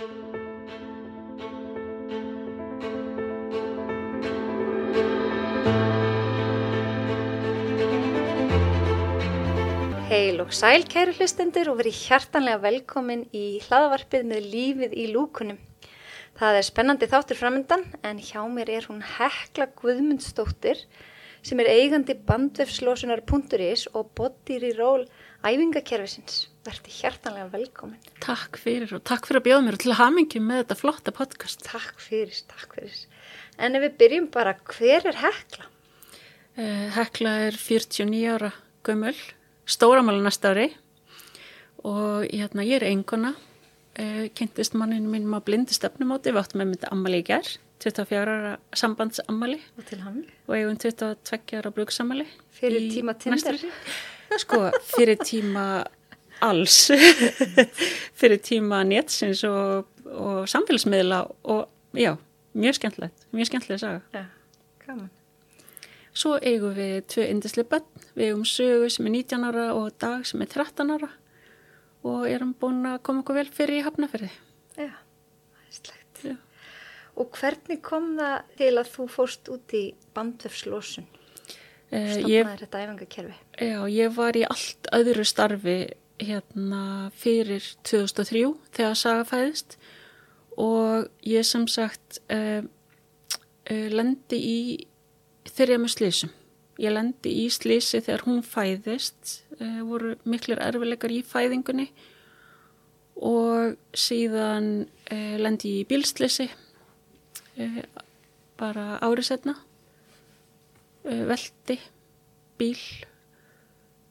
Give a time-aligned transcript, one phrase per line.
[0.00, 0.08] Heil
[10.40, 15.58] og sæl kæru hlustendur og verið hjartanlega velkomin í hlaðavarpið með lífið í lúkunum.
[16.40, 20.80] Það er spennandi þáttur framöndan en hjá mér er hún Hekla Guðmundsdóttir
[21.44, 25.04] sem er eigandi bandvefslósunar.is og botir í ról
[25.46, 26.46] æfingakerfisins.
[26.66, 28.00] Verði hjartanlega velkomin.
[28.20, 31.64] Takk fyrir og takk fyrir að bjóða mér til að hamingi með þetta flotta podcast.
[31.64, 32.98] Takk fyrir, takk fyrir.
[33.60, 35.68] En ef við byrjum bara, hver er Hekla?
[36.58, 38.52] Uh, Hekla er 49 ára
[38.84, 39.16] gömul
[39.70, 40.68] stóramála næsta ári
[41.86, 46.72] og hérna, ég er enguna uh, kynntist manninu mínum á blindi stefnumóti við áttum með
[46.72, 49.92] myndi ammali í gerð 24 ára sambandsammali Og
[50.48, 53.56] og eigum 22 ára brugsammali Fyrir tíma Tinder?
[54.38, 54.60] Sko,
[54.94, 55.84] fyrir tíma
[56.40, 56.88] alls
[58.20, 61.66] fyrir tíma netsins og, og samfélagsmiðla og
[61.98, 62.14] já,
[62.54, 64.28] mjög skemmtilegt mjög skemmtilega saga
[64.90, 65.10] gaman.
[66.10, 70.26] Svo eigum við tvö indisli bönn, við eigum sögu sem er 19 ára og dag
[70.26, 71.10] sem er 13 ára
[72.06, 74.30] og erum búin að koma okkur vel fyrir í hafnaferði.
[74.80, 74.90] Já,
[75.68, 76.22] æslegt.
[76.24, 76.36] Já.
[77.20, 79.84] Og hvernig kom það til að þú fórst út í
[80.16, 81.08] bandvefslósun?
[81.90, 83.36] Ég, Stofnaðir þetta æfingakerfi?
[83.58, 85.78] já, ég var í allt öðru starfi
[86.20, 88.44] hérna fyrir 2003
[88.76, 89.74] þegar Saga fæðist
[90.60, 94.60] og ég sem sagt uh, uh, lendi í
[95.50, 96.32] þeirra með slísum.
[96.80, 101.88] Ég lendi í slísi þegar hún fæðist, uh, voru miklir erfileikar í fæðingunni
[103.20, 104.70] og síðan
[105.10, 107.82] uh, lendi ég í bílslísi uh,
[108.60, 109.56] bara árið setna,
[111.30, 111.76] veldi,
[112.60, 112.80] bíl,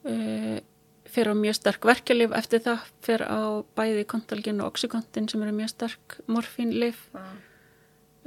[0.10, 0.58] uh,
[1.10, 3.42] fyrir á mjög stark verkjalif eftir það, fyrir á
[3.78, 7.24] bæði kontalgin og oxykontin sem eru mjög stark morfínlif Já.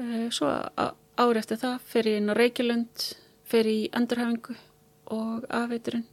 [0.03, 3.07] Uh, svo á- ári eftir það fer ég inn á Reykjulund,
[3.45, 4.57] fer í endurhefingu
[5.13, 6.07] og afveiturinn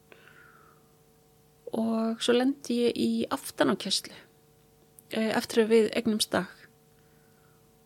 [1.80, 4.16] og svo lendi ég í aftanákjæslu
[5.14, 6.68] eftir að við egnum stak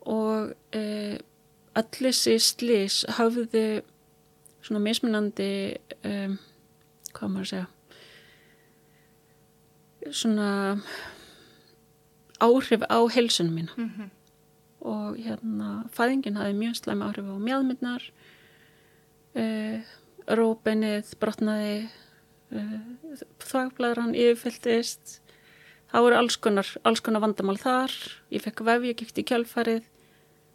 [0.08, 3.84] og öll þessi slís hafðu
[4.64, 5.52] svona mismunandi
[6.08, 6.36] um,
[7.14, 7.70] hvað maður að segja?
[10.24, 10.50] Svona
[12.44, 13.74] áhrif á heilsunum mína.
[13.78, 14.12] Mm
[14.84, 18.06] og hérna fæðingin hafði mjög slæm áhrif á mjadmyndnar
[19.40, 19.92] uh,
[20.28, 21.78] róbennið brotnaði
[22.52, 22.80] uh,
[23.44, 25.20] þvagblæðran yfirfylltist.
[25.94, 27.94] Það voru alls konar, alls konar vandamál þar.
[28.34, 29.88] Ég fekk vef, ég gekk í kjálfarið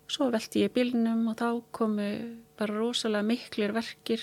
[0.09, 2.09] svo velti ég bílnum og þá komu
[2.59, 4.23] bara rosalega miklir verkir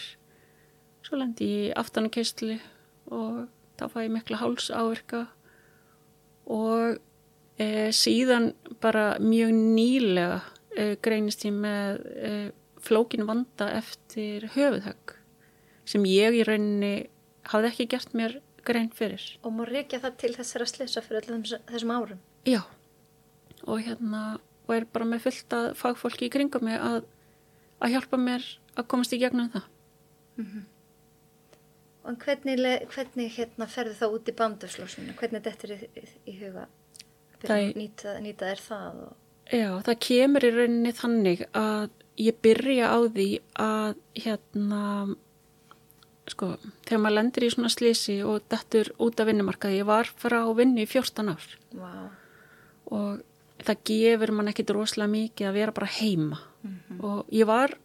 [1.05, 2.57] svo lendi ég í aftanukistli
[3.13, 3.45] og
[3.79, 5.25] þá fæ ég mikla háls áverka
[6.45, 6.97] og
[7.59, 8.51] e, síðan
[8.83, 10.39] bara mjög nýlega
[10.75, 12.31] e, greinist ég með e,
[12.85, 15.15] flókin vanda eftir höfuðhögg
[15.89, 16.93] sem ég í rauninni
[17.51, 19.21] hafði ekki gert mér grein fyrir.
[19.45, 22.21] Og má reykja það til þessara slisa fyrir öllum þess- þessum árum?
[22.49, 22.63] Já,
[23.69, 24.21] og hérna
[24.65, 27.03] og er bara með fullt að fagfólki í kringum mig að,
[27.83, 29.67] að hjálpa mér að komast í gegnum það.
[32.05, 32.61] Og hvernig,
[32.93, 35.15] hvernig hérna ferðu þá út í bandvefslósunina?
[35.17, 35.85] Hvernig þetta er
[36.29, 36.67] í, huga?
[37.45, 39.13] Er- Nýta, nýta er það og...
[39.53, 43.25] Já, það kemur í rauninni þannig að ég byrja á því
[43.61, 44.81] að hérna
[46.31, 46.47] sko,
[46.87, 50.81] þegar maður lendir í svona slísi og dettur út af vinnumarkaði, ég var frá vinnu
[50.81, 51.45] í 14 ár
[51.77, 51.91] Vá.
[52.89, 53.21] og
[53.65, 56.41] það gefur mann ekkit rosalega mikið að vera bara heima
[56.99, 57.75] og ég var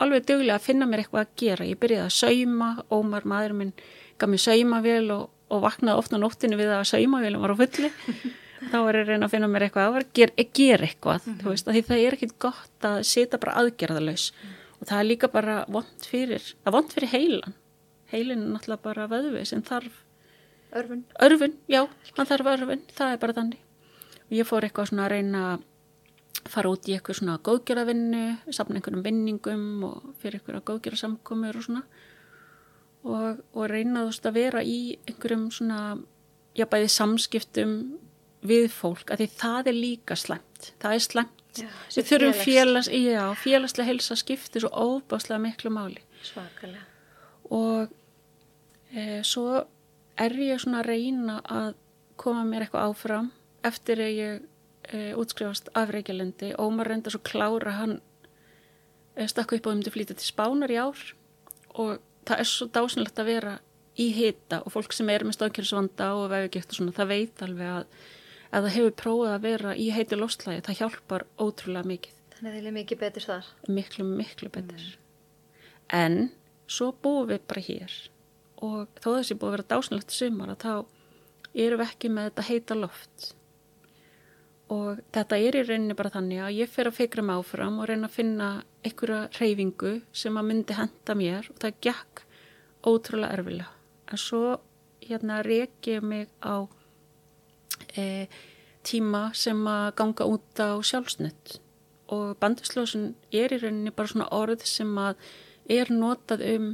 [0.00, 1.66] alveg duglega að finna mér eitthvað að gera.
[1.68, 3.72] Ég byrjaði að sauma, Ómar maður minn
[4.20, 7.90] gaf mér saumavél og, og vaknaði ofta nóttinu við að saumavélum var á fulli
[8.70, 9.98] þá var ég að reyna að finna mér eitthvað.
[10.00, 13.56] Að gera, gera eitthvað, þú veist, að því það er ekkit gott að sita bara
[13.62, 14.26] aðgerðalaus.
[14.80, 16.52] Og það er líka bara vond fyrir
[16.94, 17.56] fyrir heilan.
[18.10, 20.00] Heilin er náttúrulega bara vöðvi sem þarf
[20.70, 21.02] Örfun?
[21.18, 21.82] örfun, já,
[22.16, 23.62] hann þarf örfun, það er bara þannig.
[24.28, 25.64] Og ég fór eitthvað svona að reyna að
[26.50, 28.22] fara út í eitthvað svona góðgjörðavinnu,
[28.54, 31.82] safna einhverjum vinningum og fyrir einhverja góðgjörðasamkomur og svona.
[33.00, 34.78] Og, og reyna þú veist að vera í
[35.08, 35.80] einhverjum svona,
[36.56, 37.76] já, bæði samskiptum
[38.46, 40.72] við fólk, að því það er líka slæmt.
[40.80, 41.36] Það er slæmt.
[41.58, 41.66] Já,
[41.96, 46.84] Við þurfum félags, já, félagslega helsa skipti svo óbáslega miklu máli Svakalega.
[47.50, 47.90] og
[48.94, 49.64] e, svo
[50.14, 51.72] er ég svona að reyna að
[52.20, 53.32] koma mér eitthvað áfram
[53.66, 54.46] eftir að ég
[54.92, 57.98] e, útskrifast af Reykjalendi maður reynda svo klára hann
[59.16, 61.02] e, stakku upp á um til flýta til Spánar í ár
[61.74, 61.98] og
[62.28, 63.58] það er svo dásanlegt að vera
[64.00, 67.76] í hita og fólk sem er með stóðkjörnsvanda og vefugikt og svona það veit alveg
[67.80, 68.00] að
[68.50, 72.16] að það hefur prófað að vera í heiti lofslægi, það hjálpar ótrúlega mikið.
[72.34, 73.50] Þannig að það er mikið betur þar.
[73.76, 74.86] Miklu, miklu betur.
[75.94, 76.16] En
[76.70, 77.98] svo búum við bara hér
[78.60, 80.72] og þó þessi búið að vera dásanlegt sumar að þá
[81.64, 83.30] erum við ekki með þetta heita loft.
[84.70, 87.88] Og þetta er í rauninni bara þannig að ég fer að fikra mig áfram og
[87.90, 88.50] reyna að finna
[88.86, 92.22] einhverja reyfingu sem að myndi henda mér og það gekk
[92.86, 93.72] ótrúlega erfilega.
[94.10, 94.60] En svo
[95.02, 96.70] hérna reykja ég mig á
[97.98, 98.28] e,
[98.86, 101.58] tíma sem að ganga út á sjálfsnött
[102.14, 105.18] og bandislósun er í rauninni bara svona orð sem að
[105.70, 106.70] er notað um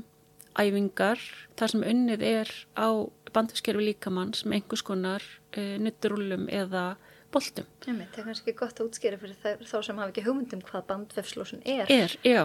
[0.57, 1.21] æfingar
[1.57, 2.89] þar sem unnið er á
[3.33, 6.95] bandaskerfi líkamanns með einhvers konar e, nutturúlum eða
[7.35, 7.67] boltum.
[7.85, 11.91] Þetta er kannski gott að útskýra fyrir þá sem hafa ekki hugmyndum hvað bandvefslósun er.
[11.93, 12.45] Er, já.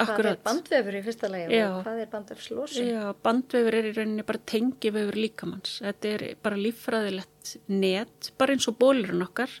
[0.00, 0.16] Akkurat.
[0.16, 2.88] Hvað er bandvefur í fyrsta lagi og hvað er bandvefslósun?
[2.88, 5.74] Já, bandvefur er í rauninni bara tengivefur líkamanns.
[5.84, 9.52] Þetta er bara líffræðilegt net, bara eins og bólurinn okkar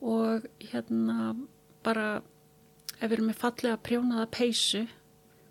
[0.00, 1.34] og hérna
[1.84, 2.22] bara
[2.98, 4.86] ef við erum með fallega prjónaða peysu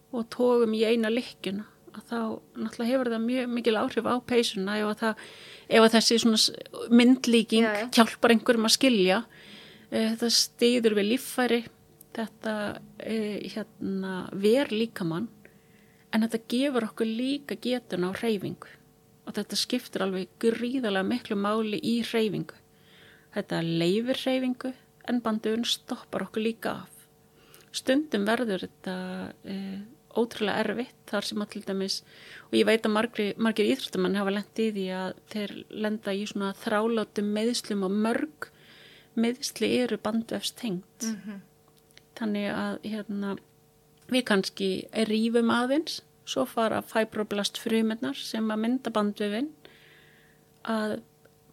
[0.10, 2.19] og tógum í eina lykkuna að þá
[2.60, 5.24] náttúrulega hefur það mjög mikil áhrif á peysuna ef að, það,
[5.69, 6.18] ef að þessi
[6.89, 7.88] myndlíking já, já.
[8.00, 9.19] hjálpar einhverjum að skilja
[9.92, 11.62] eh, þetta stýður við líffæri
[12.18, 12.56] þetta
[13.06, 15.30] eh, hérna, ver líkamann
[16.10, 18.75] en þetta gefur okkur líka getun á reyfingu
[19.30, 22.57] og þetta skiptir alveg gríðarlega miklu máli í reyfingu
[23.36, 24.74] þetta leifir reyfingu
[25.10, 27.06] en bandun stoppar okkur líka af.
[27.74, 28.95] Stundum verður þetta
[29.45, 29.81] eh,
[30.17, 31.97] ótrúlega erfitt þar sem að til dæmis
[32.47, 35.53] og ég veit að margir, margir íþróttamann hafa lendið í því að þeir
[35.85, 38.50] lenda í svona þrálátum meðslum og mörg
[39.19, 41.39] meðsli eru bandvefstengt mm -hmm.
[42.19, 43.38] þannig að hérna,
[44.09, 44.69] við kannski
[45.09, 49.50] rýfum aðeins svo fara fibroblast frumennar sem að mynda bandvefin
[50.63, 51.00] að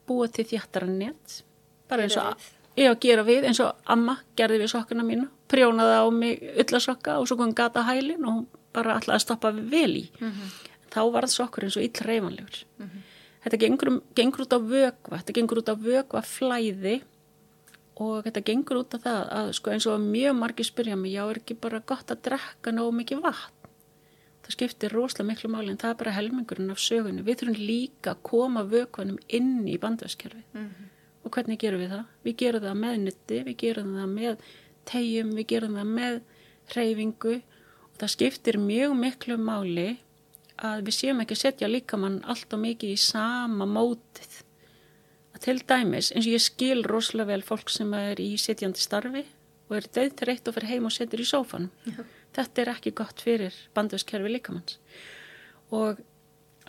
[0.06, 1.43] búa til þjættara nett
[1.88, 2.37] bara eins og
[2.76, 7.29] að gera við eins og amma gerði við sokkuna mínu prjónaði á mig öllasokka og
[7.29, 8.47] svo kom gata hælin og hún
[8.77, 10.49] bara alltaf að stoppa vel í mm -hmm.
[10.93, 13.03] þá var það sokkur eins og ill reyfanlegur mm -hmm.
[13.43, 16.97] þetta gengur, um, gengur út á vögva þetta gengur út á vögva flæði
[17.97, 21.23] og þetta gengur út á það að sko eins og mjög margir spyrja mig já
[21.31, 23.57] er ekki bara gott að drekka nógu mikið vatn
[24.43, 28.11] það skiptir rosalega miklu máli en það er bara helmingurinn af sögunni við þurfum líka
[28.11, 30.87] að koma vögvanum inn í bandvæskerfi mm -hmm.
[31.25, 32.05] og hvernig gerum við það?
[32.25, 34.37] Við gerum það með nytti, við gerum það með
[34.88, 36.19] tegjum, við gerum það með
[36.75, 39.88] reyfingu og það skiptir mjög miklu máli
[40.56, 44.43] að við séum ekki að setja líkamann alltaf mikið í sama mótið.
[45.37, 49.27] Að til dæmis, eins og ég skil rosalega vel fólk sem er í setjandi starfi
[49.67, 51.69] og er döðt reitt og fyrir heim og setur í sófan.
[51.85, 52.00] Já.
[52.37, 54.79] Þetta er ekki gott fyrir bandvöskerfi líkamanns.
[55.75, 56.00] Og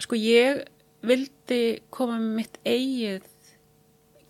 [0.01, 0.65] sko ég
[1.05, 3.27] vildi koma með mitt eigið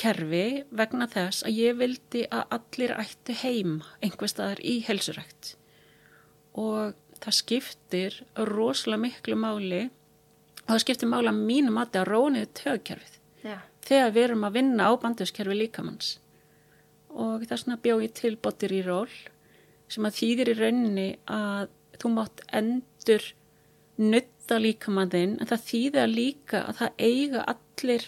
[0.01, 5.55] kerfi vegna þess að ég vildi að allir ættu heim einhver staðar í helsurækt
[6.57, 12.51] og það skiptir rosalega miklu máli og það skiptir máli að mínu mati að róniðu
[12.61, 13.17] tögkerfið
[13.47, 13.57] Já.
[13.87, 16.11] þegar við erum að vinna á banduskerfi líkamanns
[17.09, 19.09] og það er svona bjóið tilbóttir í ról
[19.91, 23.31] sem að þýðir í rauninni að þú mátt endur
[23.97, 28.05] nutta líkamannin en það þýðir líka að það eiga allir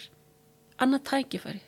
[0.80, 1.64] annað tækifæri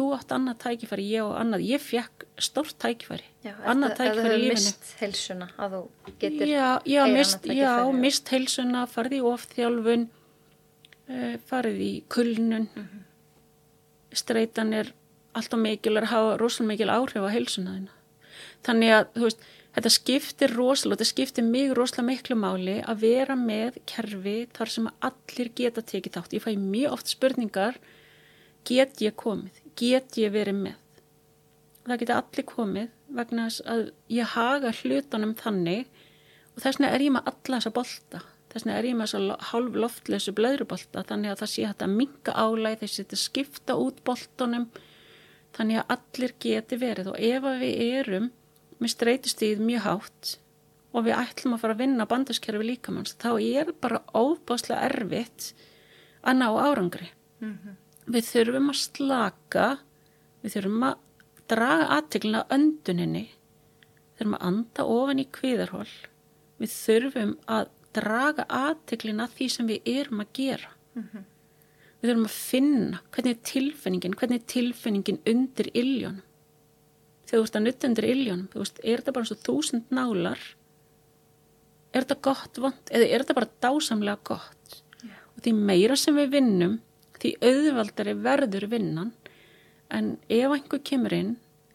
[0.00, 1.66] þú átt annað tækifæri, ég og annað.
[1.68, 3.26] Ég fekk stórt tækifæri.
[3.44, 4.56] Já, annað tækifæri í lífinu.
[4.56, 5.82] mist heilsuna að þú
[6.22, 12.68] getur já, já, mist, já mist heilsuna, farið í ofþjálfun uh, farið í kulnun.
[12.72, 13.06] Mm -hmm.
[14.12, 14.92] streitan er
[15.34, 17.94] alltaf mikil að hafa rosalega mikil áhrif á heilsuna þína.
[18.64, 23.36] Þannig að þú veist þetta skiptir rosalega, þetta skiptir mig rosalega miklu máli að vera
[23.36, 26.34] með kerfi þar sem allir geta tekið þátt.
[26.34, 27.78] Ég fæ mjög oft spurningar
[28.66, 30.76] get ég komið get ég verið með.
[31.86, 35.88] Það geta allir komið vegna þess að ég haga hlutunum þannig
[36.54, 38.20] og þess vegna er ég með alla þessa bolta.
[38.50, 41.96] Þess vegna er ég með þessa hálf loftlösu blöðrubolta þannig að það sé hægt að
[41.96, 44.68] minga álæg þessi að skipta út boltunum
[45.56, 48.30] þannig að allir geti verið og ef við erum
[48.80, 50.36] með streytustíð mjög hátt
[50.90, 55.52] og við ætlum að fara að vinna bandaskerfi líkamanns þá er bara óbáslega erfitt
[56.20, 57.10] að ná árangri.
[57.40, 57.79] Mm -hmm
[58.14, 59.66] við þurfum að slaka,
[60.42, 61.02] við þurfum að
[61.50, 65.90] draga aðteglina önduninni, við þurfum að anda ofan í kviðarhól,
[66.60, 70.72] við þurfum að draga aðteglina því sem við erum að gera.
[70.94, 71.24] Mm -hmm.
[72.00, 76.22] Við þurfum að finna hvernig er tilfinningin, hvernig er tilfinningin undir illjónum.
[77.26, 79.90] Þegar þú veist að nutt undir illjónum, þú veist, er þetta bara eins og þúsund
[79.90, 80.40] nálar?
[81.92, 84.82] Er þetta gott vond eða er þetta bara dásamlega gott?
[85.02, 85.18] Yeah.
[85.36, 86.80] Og því meira sem við vinnum
[87.20, 89.14] því auðvaldari verður vinnan.
[89.90, 91.34] En ef einhver kemur inn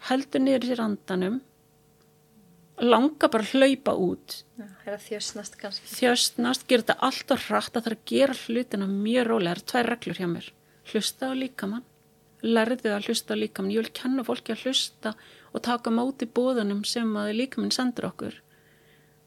[0.10, 1.42] heldur niður sér andanum
[2.82, 4.44] langa bara hlaupa út.
[4.58, 5.88] Já, er að þjösnast kannski.
[5.96, 9.56] þjöstnast, gera þetta alltaf hratt að það er að gera hlutina mjög rólega.
[9.56, 10.50] Það eru tvær reglur hjá mér.
[10.92, 11.86] Hlusta á líkamann.
[12.46, 13.72] Lærðu að hlusta á líkamann.
[13.72, 15.16] Ég vil kenna fólki að hlusta
[15.54, 18.42] og taka móti bóðunum sem að líkamann sendur okkur.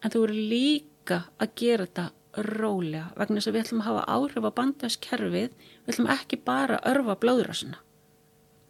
[0.04, 2.10] En þú eru líka að gera þetta
[2.46, 6.78] rólega vegna þess að við ætlum að hafa áhrif á bandaskerfið við ætlum ekki bara
[6.78, 7.80] að örfa blóðrásuna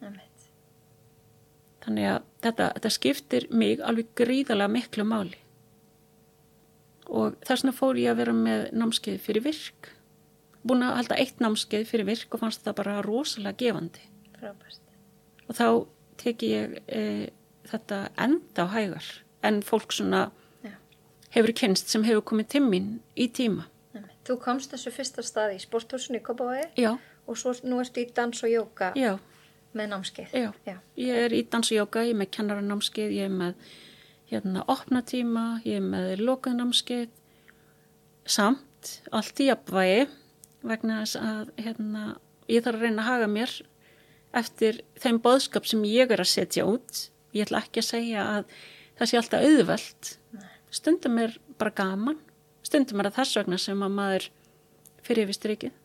[0.01, 0.49] Einmitt.
[1.85, 5.39] þannig að þetta, þetta skiptir mig alveg gríðarlega miklu máli
[7.09, 9.93] og þess vegna fór ég að vera með námskeið fyrir virk
[10.63, 14.05] búin að halda eitt námskeið fyrir virk og fannst það bara rosalega gefandi
[14.39, 14.81] Frábært.
[15.47, 15.67] og þá
[16.19, 17.01] teki ég e,
[17.69, 19.07] þetta enda á hægar
[19.47, 20.29] en fólk svona.
[21.35, 23.67] Hefur kynst sem hefur komið til mín í tíma.
[24.27, 26.91] Þú komst þessu fyrsta stað í sporthúsinu í Kópavogi já,
[27.25, 29.15] og svo nú ertu í dans og jóka já,
[29.73, 30.33] með námskeið.
[30.33, 30.75] já Já.
[30.97, 33.53] ég er í dansujóka, ég er með kennaranámskeið ég er með
[34.29, 37.09] hérna opnatíma ég er með lokanámskeið
[38.29, 40.07] samt allt í jafnvægi
[40.69, 42.03] vegna þess að hérna,
[42.51, 43.53] ég þarf að reyna að haga mér
[44.39, 48.53] eftir þeim boðskap sem ég er að setja út ég ætla ekki að segja að
[48.99, 50.11] það sé alltaf auðvelt
[50.71, 52.19] stundum er bara gaman
[52.65, 54.31] stundum er það þess vegna sem að maður
[55.05, 55.77] fyrir yfir strikið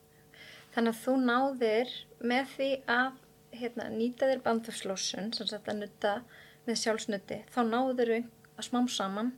[0.74, 1.90] Þannig að þú náðir
[2.26, 3.18] með því að
[3.54, 6.14] hérna, nýta þér bandafslósun, sem sagt að nutta
[6.66, 8.22] með sjálfsnutti, þá náður þau
[8.54, 9.30] að smám saman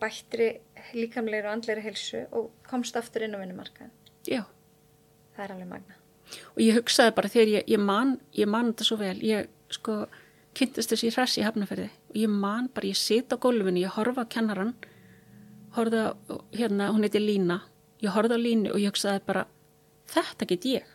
[0.00, 0.48] bættri
[0.96, 3.92] líkamleiri og andleiri helsu og komst aftur inn á vinnumarkaðin.
[4.26, 4.42] já
[5.36, 5.94] Það er alveg magna.
[6.56, 10.06] og ég hugsaði bara þegar ég, ég man ég man þetta svo vel, ég sko
[10.56, 14.24] kynntist þessi hræs í hafnaferði og ég man bara, ég sit á gólfinu, ég horfa
[14.24, 14.74] á kennaran
[15.76, 16.12] horfa
[16.52, 17.62] hérna, hún heiti Lína
[18.02, 19.46] ég horfa á Línu og ég hugsaði bara
[20.12, 20.86] þetta get ég.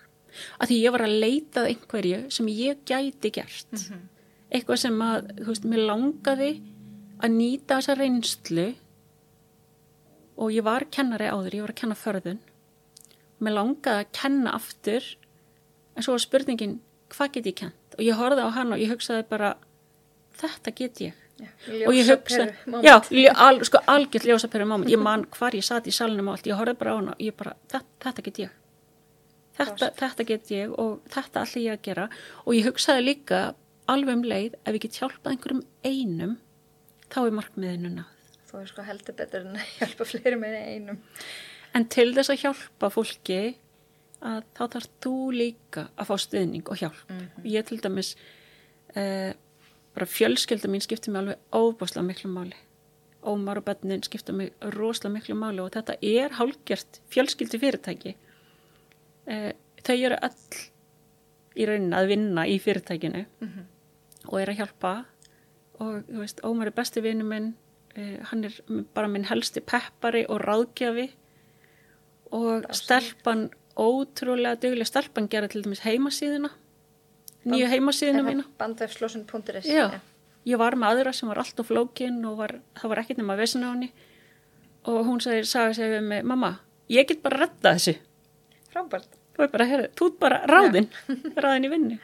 [0.60, 3.86] Að því ég var að leitað einhverju sem ég gæti gert.
[4.52, 6.52] Eitthvað sem að, þú veist, mér langaði
[7.24, 8.68] að nýta þessa reynslu
[10.38, 12.44] og ég var kennari áður, ég var að kenna förðun.
[13.40, 15.08] Mér langaði að kenna aftur
[15.96, 16.78] en svo var spurningin
[17.14, 19.56] hvað get ég kent og ég horfði á hann og ég hugsaði bara
[20.42, 21.24] þetta get ég.
[21.38, 21.50] Já,
[21.86, 22.48] og ég hugsa,
[22.82, 22.96] já,
[23.38, 26.58] al, sko algjört ljósaperu moment, ég man hvar ég satt í salnum og allt, ég
[26.58, 28.56] horfði bara á hana og ég bara, þetta, þetta get ég.
[29.58, 32.10] Þetta, þetta get ég og þetta allir ég að gera.
[32.46, 33.42] Og ég hugsaði líka
[33.92, 36.36] alveg um leið ef ég get hjálpað einhverjum einum
[37.14, 38.14] þá er markmiðinu náð
[38.48, 41.00] Þú er sko heldur betur en að hjálpa fleiri með einum.
[41.76, 43.40] en til þess að hjálpa fólki
[44.28, 47.12] að þá þarf þú líka að fá stuðning og hjálp.
[47.46, 48.14] Ég til dæmis
[48.96, 49.34] uh,
[49.98, 52.58] bara fjölskylda mín skiptir mig alveg óbúslega miklu máli.
[53.26, 58.14] Ómar og bönnin skipta mig rosalega miklu máli og þetta er hálgjört fjölskyldi fyrirtæki.
[59.28, 59.52] Uh,
[59.82, 60.60] þau eru öll
[61.58, 63.24] í rauninni að vinna í fyrirtækinu
[64.28, 64.92] og er að hjálpa
[65.82, 67.56] og þú veist, Ómar er besti vinnu minn
[67.98, 68.56] uh, hann er
[68.94, 71.10] bara minn helsti peppari og ráðgjafi
[72.38, 76.54] og stelpan ótrúlega duglega stelpan gera til dæmis heimasíðuna
[77.52, 78.46] nýju heimasíðuna mína.
[78.60, 79.68] Bandvefslósun.is.
[79.70, 80.00] Já,
[80.48, 83.70] ég var með aðra sem var alltaf flókin og var, það var ekkert nema vesina
[83.70, 83.92] á henni.
[84.88, 86.54] Og hún sagði, sagði við mig, mamma,
[86.94, 87.96] ég get bara að redda þessu.
[88.72, 89.16] Frábært.
[89.38, 90.88] og ég bara, heyrðu, þú ert bara ráðinn
[91.44, 91.98] ráðinn í vinnu.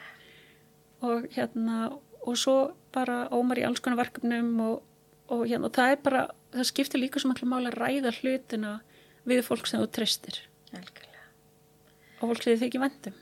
[1.04, 1.90] Og hérna,
[2.24, 2.56] og svo
[2.94, 4.76] bara ómar í alls konar verkefnum og,
[5.32, 6.24] og hérna, og það er bara
[6.54, 8.76] það skiptir líka svo maklu máli að ræða hlutina
[9.28, 10.40] við fólk sem þú treystir.
[10.74, 11.24] Algjörlega.
[12.20, 13.20] og fólk sem þið þykir vendum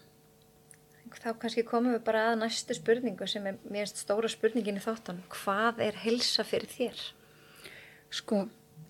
[1.13, 4.85] Þá kannski komum við bara að næstu spurningu sem er mér finnst stóra spurningin í
[4.85, 5.21] þáttan.
[5.31, 7.03] Hvað er helsa fyrir þér?
[8.13, 8.47] sko,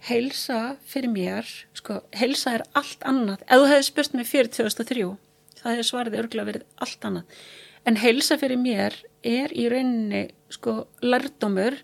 [0.09, 1.49] heilsa fyrir mér,
[1.79, 3.45] sko, heilsa er allt annað.
[3.47, 5.07] Ef þú hefði spurt mig fyrir 2003,
[5.61, 7.39] það hefði svarið örgulega verið allt annað.
[7.89, 11.79] En heilsa fyrir mér er í rauninni, sko, lærdómur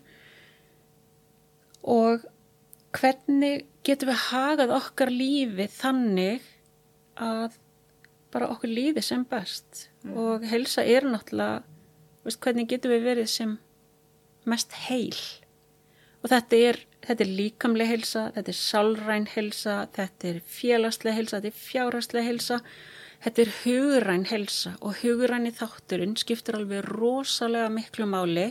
[1.83, 2.27] og
[2.95, 6.45] hvernig getum við hagað okkar lífi þannig
[7.19, 7.55] að
[8.33, 11.63] bara okkur líði sem best og heilsa er náttúrulega,
[12.23, 13.57] veist, hvernig getum við verið sem
[14.49, 15.17] mest heil?
[16.23, 21.39] Og þetta er, þetta er líkamlega heilsa, þetta er sálræn heilsa, þetta er félagslega heilsa,
[21.39, 22.59] þetta er fjárhagslega heilsa,
[23.23, 24.75] þetta er hugræn heilsa.
[24.83, 28.49] Og hugræni þátturinn skiptir alveg rosalega miklu máli.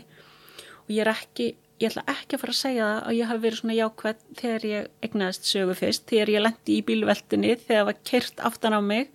[0.87, 1.51] Og ég er ekki,
[1.81, 4.69] ég ætla ekki að fara að segja það að ég hafi verið svona jákvæð þegar
[4.69, 8.83] ég egnaðist sögu fyrst, þegar ég lendi í bílveltinni, þegar það var kert aftan á
[8.85, 9.13] mig.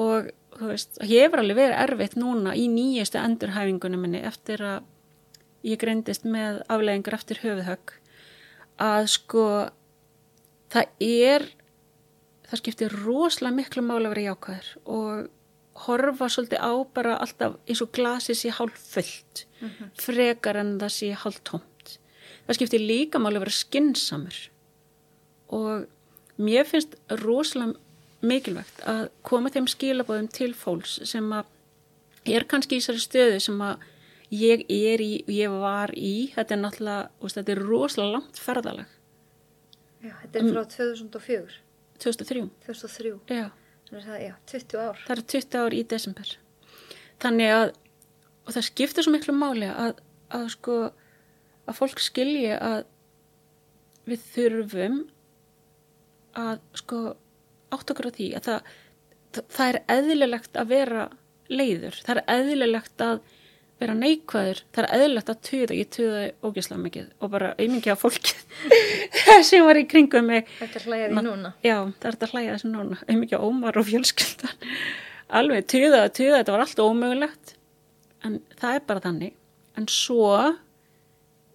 [0.00, 4.88] Og veist, ég hefur alveg verið erfitt núna í nýjastu endurhæfingunum minni eftir að
[5.66, 7.94] ég greindist með afleggingar eftir höfuðhögg
[8.80, 9.46] að sko
[10.72, 11.46] það er
[12.48, 15.28] það skiptir rosalega miklu máli að vera jákvæður og
[15.86, 19.44] horfa svolítið á bara alltaf eins og glasið sé hálf fullt
[20.00, 21.96] frekar en það sé hálf tómt
[22.46, 24.40] það skiptir líka máli að vera skinsamur
[25.56, 25.86] og
[26.40, 27.76] mér finnst rosalega
[28.26, 31.48] mikilvægt að koma þeim skilabóðum til fólks sem að
[32.28, 33.86] er kannski í þessari stöðu sem að
[34.36, 36.30] ég er í, ég var í.
[36.34, 38.96] Þetta er náttúrulega, þetta er rosalega langt ferðalag.
[40.00, 41.56] Já, þetta er frá 2004,
[42.00, 43.48] 2003 2003, já.
[43.90, 45.00] Það, já, 20 ár.
[45.02, 46.34] það eru 20 ár í desember.
[47.20, 47.72] Þannig að
[48.46, 49.98] og það skiptir svo miklu máli að,
[50.34, 50.76] að sko
[51.68, 52.84] að fólk skilji að
[54.08, 55.02] við þurfum
[56.38, 57.00] að sko
[57.74, 58.70] átt okkur á því að það,
[59.40, 61.04] það, er eðlilegt að vera
[61.50, 63.20] leiður, það er eðlilegt að
[63.80, 68.02] vera neikvæður, það er eðlilegt að tuða, ég tuða ógeðslega mikið og bara auðmikið af
[68.02, 68.34] fólki
[69.48, 71.52] sem var í kringum mig Þetta er hlæðið núna.
[71.64, 74.66] Já, er þetta að hlæja þessu núna, auðvitað ómar og fjölskyldan.
[75.40, 77.54] Alveg, tuða, tuða, þetta var allt ómögulegt,
[78.26, 79.34] en það er bara þannig.
[79.78, 80.54] En svo uh,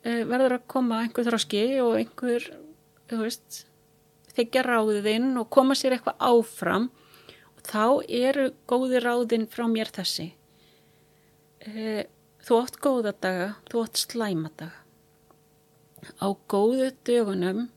[0.05, 2.50] verður að koma einhver þráski og einhver,
[3.12, 3.65] þú veist,
[4.37, 6.89] þykja ráðinn og koma sér eitthvað áfram
[7.55, 10.31] og þá eru góði ráðinn frá mér þessi.
[11.65, 12.03] Uh,
[12.45, 14.81] þú átt góða daga, þú átt slæma daga.
[16.21, 17.69] Á góðu dögunum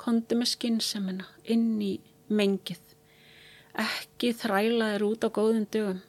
[0.00, 1.92] komdu með skynnsemina inn í
[2.32, 2.80] mengið.
[3.78, 6.00] Ekki þræla þér út á góðum dögum.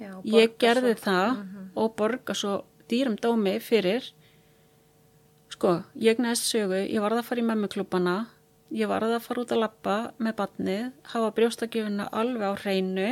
[0.00, 1.04] Já, Ég gerði svo.
[1.04, 1.42] það
[1.78, 2.54] og borga svo
[2.90, 4.08] dýrum dómi fyrir.
[5.52, 8.14] Sko, ég neðst sögu, ég varð að fara í memmuklúbana,
[8.72, 13.08] ég varð að fara út að lappa með batnið, hafa brjóstakjöfuna alveg á hreinu,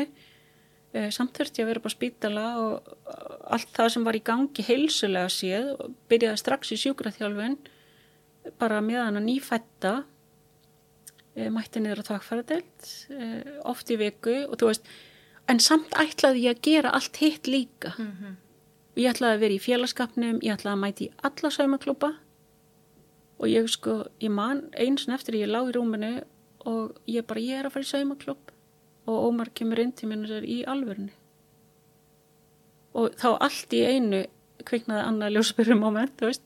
[0.95, 4.19] uh, samt þurfti ég að vera upp á spítala og uh, allt það sem var
[4.19, 7.59] í gangi heilsulega séð og byrjaði strax í sjúkraþjálfun,
[8.61, 12.93] bara með hana nýfætta, uh, mætti niður á takfæradelt,
[13.69, 14.93] oft í viku og þú veist,
[15.51, 17.97] en samt ætlaði ég að gera allt hitt líka.
[17.99, 18.39] Mhm.
[18.99, 22.11] Ég ætlaði að vera í félagskapnum, ég ætlaði að mæti í alla saumaklúpa
[23.41, 26.21] og ég sko, ég man eins og eftir ég lá í rúminu
[26.69, 28.53] og ég bara, ég er að fara í saumaklúb
[29.09, 31.15] og Ómar kemur inn til mér og sér í alvörunni.
[32.95, 34.21] Og þá allt í einu
[34.69, 36.45] kviknaði annað ljósbyrjum moment, þú veist.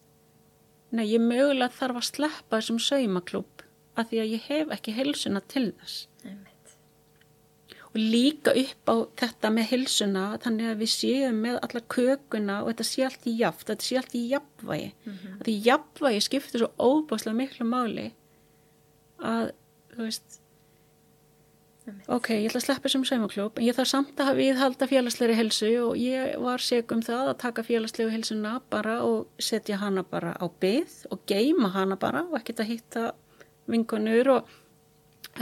[0.94, 3.64] Nei, ég mögulega þarf að sleppa þessum saumaklúb
[3.98, 6.04] af því að ég hef ekki heilsuna til þess.
[7.94, 12.70] Og líka upp á þetta með hilsuna þannig að við séum með alla kökuna og
[12.72, 15.36] þetta sé allt í jaft, þetta sé allt í jafnvægi Mhm.
[15.44, 18.08] því jafnvægi skiptir svo óbáslega miklu máli
[19.22, 19.52] að
[19.94, 20.40] þú veist
[22.08, 25.68] ok, ég ætla að sleppa þessum saumaklúb en ég þarf samt að viðhalda félagslegri helsu
[25.84, 30.32] og ég var seg um það að taka félagslegu helsuna bara og setja hana bara
[30.40, 33.04] á byð og geima hana bara og ekkert að hitta
[33.68, 34.48] vinkonur og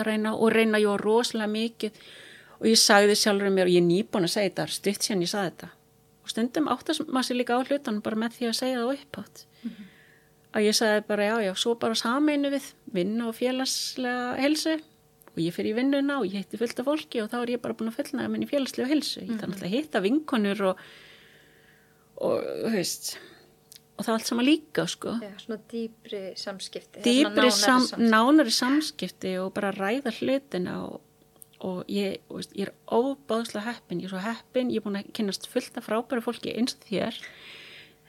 [0.02, 2.02] reyna og reyna var rosalega mikið
[2.62, 5.32] og ég sagði sjálfur mér og ég er nýbúin að segja þetta stutt síðan ég
[5.32, 5.70] sagði þetta.
[6.22, 9.44] Og stundum áttast maður sér líka á hlutan bara með því að segja það upphátt.
[10.52, 14.76] Að ég sagði bara já já svo bara sameinu við vinnu og félagslega helsu
[15.32, 17.62] og ég fyrir í vinnuna og ég hitti fullt af fólki og þá er ég
[17.64, 20.82] bara búin að fullnaða minni félagslega helsu ég þannig að hitta vinkonur og
[22.22, 23.14] og veist
[24.02, 25.14] og það allt saman líka sko.
[25.22, 27.02] Já, svona dýbri samskipti.
[27.04, 28.10] dýbri nánari sam, samskipti.
[28.10, 31.00] nánari samskipti og bara ræða hlutina og,
[31.62, 35.12] og ég, veist, ég er óbáðslega heppin, ég er svo heppin ég er búin að
[35.16, 37.20] kynast fullt af frábæra fólki eins og þér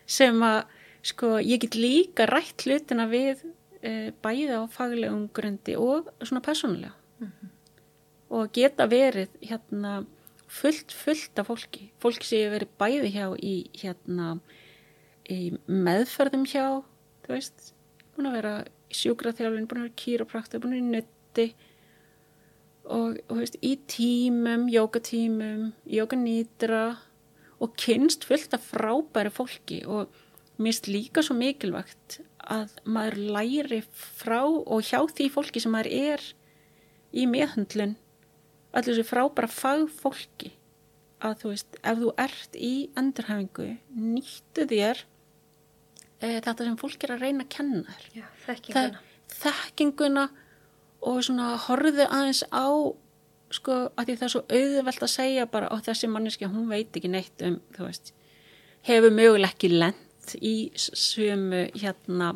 [0.10, 0.62] sem að
[1.06, 3.44] sko, ég get líka rætt hlutina við
[3.84, 6.96] e, bæði á faglegum grundi og svona persónulega.
[8.34, 10.00] Og geta verið hérna
[10.50, 11.92] fullt, fullt af fólki.
[12.02, 14.38] Fólki sem ég verið bæði hjá í hérna
[15.30, 16.82] í meðferðum hjá
[17.24, 17.70] þú veist,
[18.16, 18.56] búin að vera
[18.94, 21.46] sjúkraþjálfin, búin að vera kýropraktur, búin að vera í nutti
[22.84, 26.84] og, og veist, í tímum, jókatímum, jókanýtra
[27.64, 30.12] og kynst fullt af frábæri fólki og
[30.58, 36.26] finnst líka svo mikilvægt að maður læri frá og hjá því fólki sem maður er
[37.16, 37.96] í meðhundlun
[38.74, 40.52] allir þessu frábæra fagfólki
[41.24, 45.04] að þú veist, ef þú ert í endurhæfingu, nýttu þér
[46.20, 48.98] e, þetta sem fólk er að reyna að kenna þér
[49.34, 50.26] þekkinguna.
[51.10, 52.66] Og svona horfðu aðeins á
[53.54, 56.96] sko að því það er svo auðvelt að segja bara og þessi manneski hún veit
[56.98, 58.14] ekki neitt um þú veist
[58.88, 62.32] hefur möguleg ekki lent í s- sömu hérna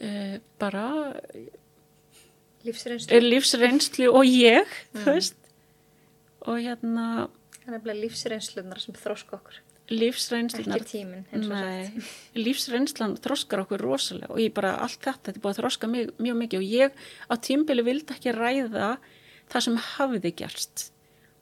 [0.00, 0.86] uh, bara
[2.64, 3.18] Lífsreynslu.
[3.20, 5.36] lífsreynslu og ég þú veist
[6.48, 7.06] og hérna
[7.66, 9.58] er nefnilega lífsreynslunar sem þróska okkur.
[11.50, 12.04] Nei,
[12.38, 16.14] lífsreynslan þroskar okkur rosalega og ég bara allt þetta, þetta er búið að þroska mjög,
[16.24, 18.88] mjög mikið og ég á tímbili vildi ekki ræða
[19.52, 20.86] það sem hafði gerst.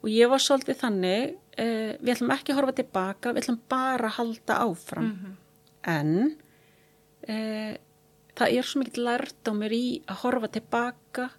[0.03, 4.09] Og ég var svolítið þannig uh, við ætlum ekki að horfa tilbaka við ætlum bara
[4.09, 5.09] að halda áfram.
[5.13, 5.39] Mhm.
[5.83, 6.11] en
[7.27, 7.73] uh,
[8.39, 11.29] það er svo mikið lært á mér í að horfa tilbaka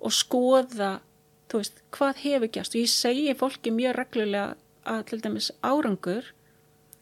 [0.00, 0.90] og skoða
[1.50, 4.56] þú veist, hvað hefur gæst og ég segi fólki mjög reglulega
[4.88, 6.30] að til dæmis árangur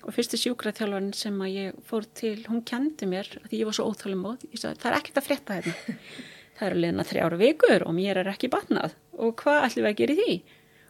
[0.06, 3.88] og fyrsti sjúkraþjálfarinn sem að ég fór til, hún kendi mér því ég var svo
[3.90, 6.02] óþálumóð, ég sagði það er ekkert að frétta hérna.
[6.58, 8.96] Það eru liðna þrjára vikur og mér er ekki batnað.
[9.14, 10.32] Og hvað ætlum við að gera í því?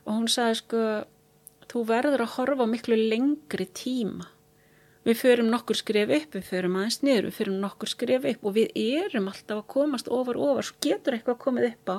[0.07, 0.85] Og hún sagði sko
[1.69, 4.31] þú verður að horfa miklu lengri tíma.
[5.05, 8.57] Við förum nokkur skrif upp, við förum aðeins niður við förum nokkur skrif upp og
[8.57, 11.99] við erum alltaf að komast ofar ofar, svo getur eitthvað komið upp á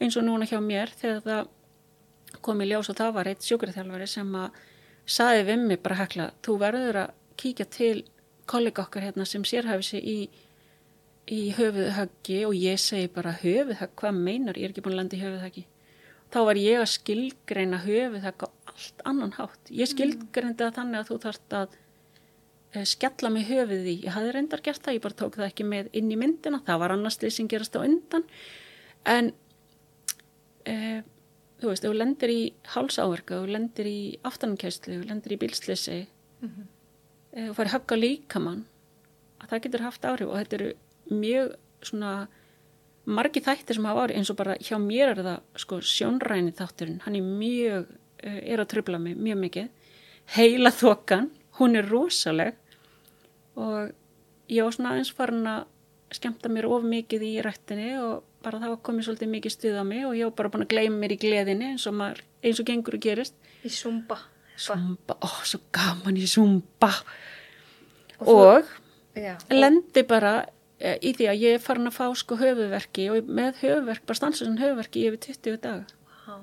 [0.00, 1.50] eins og núna hjá mér þegar það
[2.44, 4.60] kom í ljós og það var eitt sjúkraþjálfari sem að
[5.10, 7.96] saði við mig bara hekla, þú verður að kíkja til
[8.50, 10.18] kollega okkar hérna sem sérhæfi sig í,
[11.30, 15.18] í höfuðhöggi og ég segi bara höfuðhögg, hvað meinar, ég er ekki búin að landa
[15.18, 15.66] í höfuðhöggi.
[16.30, 19.70] Þá var ég að skilgreina höfuðhögg á allt annan hátt.
[19.74, 21.76] Ég skilgreindi það þannig að þú þarft að
[22.74, 23.96] eh, skella mig höfuð í.
[24.06, 26.82] Ég hafði reyndar gert það, ég bara tók það ekki með inn í myndina, það
[26.84, 28.26] var annars lið sem gerast á undan.
[29.10, 29.32] En
[30.68, 30.76] e,
[31.60, 32.40] þú veist, ef þú lendir í
[32.74, 35.98] hálsáverka, ef þú lendir í aftanumkæslu, ef þú lendir í bílsleysi
[36.42, 36.66] Mhm.
[37.32, 38.64] ef þú fari högg á líkamann
[39.40, 40.72] að það getur haft áhrif og þetta eru
[41.10, 42.28] mjög svona
[43.06, 47.00] margi þættir sem hafa áhrif eins og bara hjá mér er það sko sjónræni þátturinn,
[47.02, 47.86] hann er mjög
[48.22, 49.68] eh, er að trubla mig mjög mikið
[50.36, 52.54] heila þokan, hún er rosaleg
[53.56, 53.92] og
[54.48, 55.64] ég var svona aðeins farin að
[56.16, 59.84] skemmta mér of mikið í rættinni og bara það var komið svolítið mikið stuð á
[59.84, 62.60] mig og ég var bara búin að gleyma mér í gleðinni eins og, maður, eins
[62.62, 64.16] og gengur og gerist Í Zumba.
[64.56, 66.90] Zumba, ó, svo gaman í Zumba
[68.20, 68.70] Og og
[69.16, 69.34] Já.
[69.52, 70.46] lendi bara
[70.78, 74.18] eh, í því að ég er farin að fá sko höfuverki og með höfuverk, bara
[74.20, 75.86] stansaðan höfuverki yfir 20 daga
[76.26, 76.36] Vá.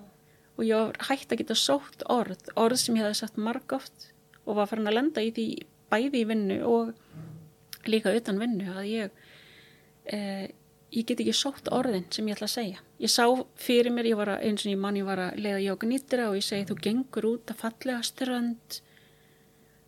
[0.58, 4.10] og ég var hægt að geta sótt orð, orð sem ég hefði sagt margóft
[4.46, 5.48] og var farin að lenda í því
[5.92, 6.94] bæði í vinnu og
[7.88, 9.24] líka utan vinnu að ég
[10.14, 10.48] eh,
[10.92, 12.84] ég get ekki sótt orðin sem ég ætla að segja.
[13.04, 13.26] Ég sá
[13.60, 16.30] fyrir mér, ég var að, eins og ég mann ég var að leiða jóka nýttira
[16.32, 18.80] og ég segi þú gengur út að fallega strönd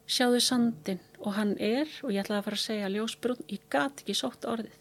[0.10, 4.02] sjáðu sandin og hann er og ég ætlaði að fara að segja ljósbrún, ég gat
[4.04, 4.76] ekki sótt orðið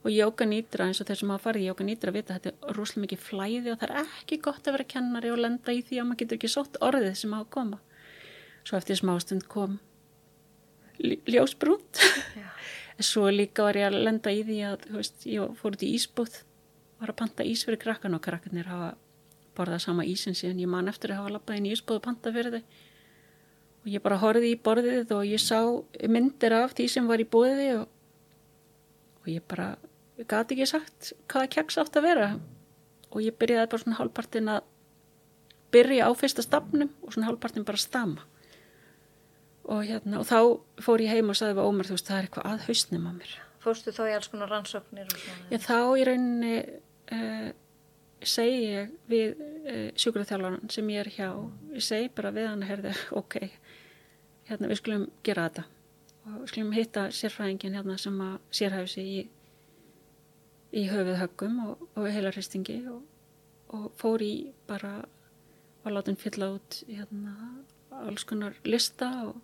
[0.00, 2.76] og jóka nýtra eins og þeir sem hafa farið jóka nýtra vita að þetta er
[2.78, 5.98] rosalega mikið flæði og það er ekki gott að vera kennari og lenda í því
[6.00, 7.80] að maður getur ekki sótt orðið sem hafa koma
[8.64, 9.78] svo eftir smástund kom
[11.00, 12.00] lj- ljósbrúnt
[12.36, 12.46] Já.
[13.06, 16.40] svo líka var ég að lenda í því að veist, ég fór út í ísbúð
[17.00, 18.92] var að panta ís fyrir krakkan og krakkarnir hafa
[19.56, 22.32] borðað sama ísin síðan ég man eftir að hafa lappað inn í ísbúð og panta
[22.34, 22.62] fyrir þau.
[23.80, 25.60] Og ég bara horfði í borðið og ég sá
[26.12, 27.86] myndir af því sem var í búðið og,
[29.22, 29.70] og ég bara
[30.28, 32.28] gati ekki sagt hvaða keks átt að vera.
[33.10, 34.68] Og ég byrjaði bara svona hálfpartin að
[35.72, 38.26] byrja á fyrsta stafnum og svona hálfpartin bara stama
[39.70, 40.38] og hérna og þá
[40.84, 43.12] fór ég heim og sagði við Ómar þú veist það er eitthvað að hausnum á
[43.14, 45.10] mér Fórstu þá í alls konar rannsóknir?
[45.52, 46.54] Já, þá í rauninni
[47.12, 47.50] uh,
[48.24, 51.28] segi ég við uh, sjúkraþjálfaran sem ég er hjá,
[51.76, 53.36] ég segi bara við hann, herði, ok,
[54.48, 55.66] hérna við skulum gera þetta
[56.30, 59.20] og við skulum hitta sérfræðingin hérna sem að sérhæfi sig í,
[60.80, 63.04] í höfuðhöggum og, og heilarhristingi og,
[63.76, 64.34] og fór í
[64.68, 65.02] bara
[65.84, 67.36] var látin fylla út hérna
[68.00, 69.40] alls konar lista og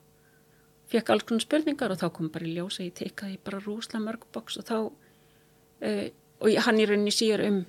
[0.90, 4.04] fekk alls konar spurningar og þá kom bara í ljós að ég tekaði bara rúslega
[4.04, 6.06] mörg boks og þá uh,
[6.40, 7.64] og hann í rauninni sér um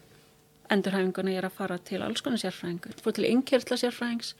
[0.73, 4.33] endurhæfinguna ég er að fara til alls konar sérfræðingur fór til innkjörtla sérfræðings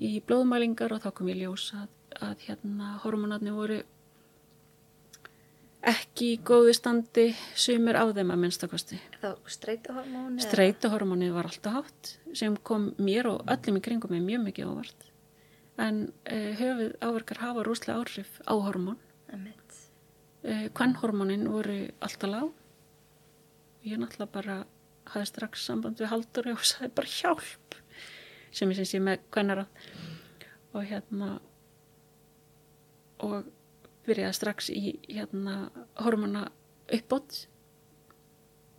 [0.00, 1.88] í blóðmælingar og þá kom ég ljós að,
[2.24, 3.80] að hérna hormonarnir voru
[5.90, 10.42] ekki í góðu standi sumir á þeim að minnstakosti Þá streituhormóni?
[10.44, 15.06] streituhormonið var alltaf hátt sem kom mér og öllum í kringum mig mjög mikið ávart
[15.80, 18.98] en uh, höfuð áverkar hafa rúslega áhrif á hormón.
[20.40, 22.50] Uh, kvennhormónin voru alltaf lág.
[23.84, 24.56] Ég náttúrulega bara
[25.10, 27.76] hafði strax samband við Halldóri og sagði bara hjálp
[28.50, 29.66] sem ég syns ég með kvennara
[30.74, 31.30] og hérna
[33.24, 33.48] og
[34.06, 36.48] byrjaði strax í hérna hormona
[36.90, 37.46] uppbót.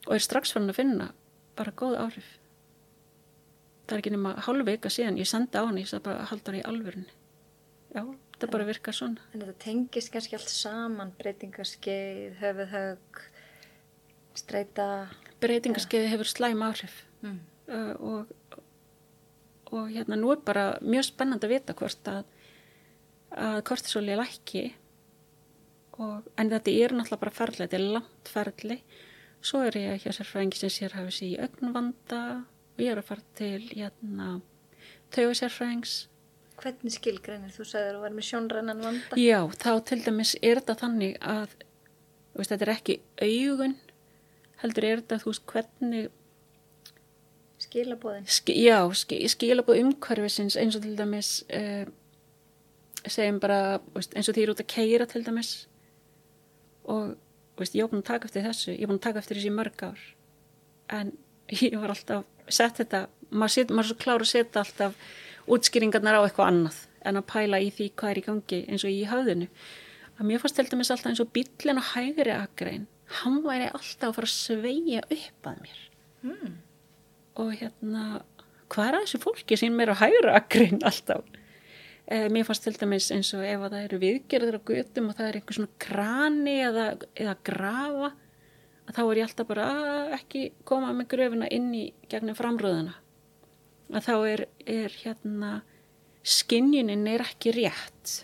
[0.09, 1.11] Og er strax farin að finna
[1.57, 2.40] bara góð áhrif
[3.91, 6.61] það er ekki nema hálf vika síðan ég sendi á hann ég sagði bara Halldóri
[6.61, 7.11] í alvörunni
[7.91, 8.03] já,
[8.39, 13.21] það bara virkar svona En þetta tengist kannski allt saman, breytingaskeið, höfuðhögg,
[14.39, 14.87] streita.
[15.43, 17.35] breytingarskeiði hefur slæm áhrif Mm.
[17.69, 18.61] uh, og,
[19.69, 22.23] og hérna nú er bara mjög spennandi að vita hvort að,
[23.37, 24.63] að kortisóli er lækki
[26.01, 28.79] og, en þetta er náttúrulega bara ferli, þetta er langt ferli
[29.45, 33.09] svo er ég hjá sérfræðingi sem sér hafi sér í augnvanda og ég er að
[33.11, 34.31] fara til hérna
[35.15, 35.99] taugasérfræðings
[36.61, 39.17] Hvernig skilgreinir þú sagðir að vera með sjónrænan vanda?
[39.17, 41.55] Já, þá til dæmis er þetta þannig að
[42.37, 43.73] veist, þetta er ekki augun
[44.61, 46.11] heldur er þetta, þú veist, hvernig
[47.61, 48.27] Skilabóðin.
[48.29, 51.83] ski, já, ski, skilabóð umhverfisins eins og til dæmis uh,
[53.05, 55.51] segjum bara, veist, eins og því er út að keira til dæmis
[56.89, 57.15] og
[57.57, 59.51] veist, ég var búin að taka eftir þessu ég var búin að taka eftir þessu
[59.51, 60.05] í mörg ár
[60.99, 61.13] en
[61.65, 65.11] ég var alltaf sett þetta, maður, set, maður er svo klár að setja alltaf
[65.51, 68.93] útskýringarnar á eitthvað annað en að pæla í því hvað er í gangi eins og
[68.93, 69.47] í höfðinu.
[70.17, 74.11] Að mér fannst til dæmis alltaf eins og bílinn á hægri akrein hann væri alltaf
[74.11, 75.79] að fara að sveigja upp að mér.
[76.21, 76.57] Mm.
[77.41, 78.01] og hérna
[78.69, 81.23] hvað er að þessu fólki sem er á hægra akrein alltaf?
[82.05, 85.17] Eh, mér fannst til dæmis eins og ef að það eru viðgerður á götum og
[85.17, 88.11] það er einhver svona krani eða, eða grafa
[88.89, 92.95] að þá er ég alltaf bara að ekki koma með gröfina inn í gegnum framröðuna.
[93.91, 95.51] Að þá er, er hérna
[96.23, 98.21] skinjunin er ekki rétt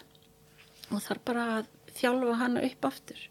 [0.93, 3.24] og þarf bara að þjálfa hana upp aftur.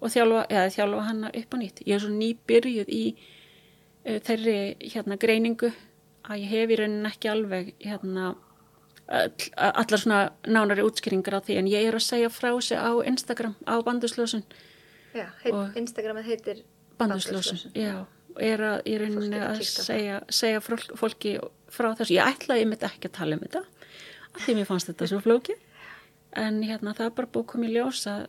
[0.00, 1.82] Og þjálfa, eða, þjálfa hana upp á nýtt.
[1.86, 4.58] Ég er svo nýbyrjuð í uh, þeirri
[4.94, 5.72] hérna greiningu
[6.30, 8.32] að ég hef í raunin ekki alveg hérna
[9.10, 11.58] all, allar svona nánari útskýringar á því.
[11.60, 14.44] En ég er að segja frá sig á Instagram á banduslösun
[15.16, 16.62] Já, heit, Instagramið heitir
[17.00, 18.04] banduslösun, já.
[18.30, 19.86] Og er að rauninni getur að það.
[19.88, 21.32] segja, segja fólk, fólki
[21.72, 23.64] frá þessu, ég ætlaði mitt ekki að tala um þetta
[24.30, 25.56] af því mér fannst þetta svo flóki
[26.38, 28.28] en hérna það er bara búið komið ljós að,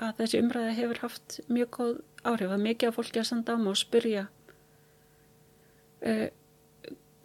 [0.00, 1.94] að þessi umræði hefur haft mjög góð
[2.30, 2.54] áhrif.
[2.54, 4.24] Að mikið af fólki að senda á mig og spyrja
[6.08, 6.26] uh,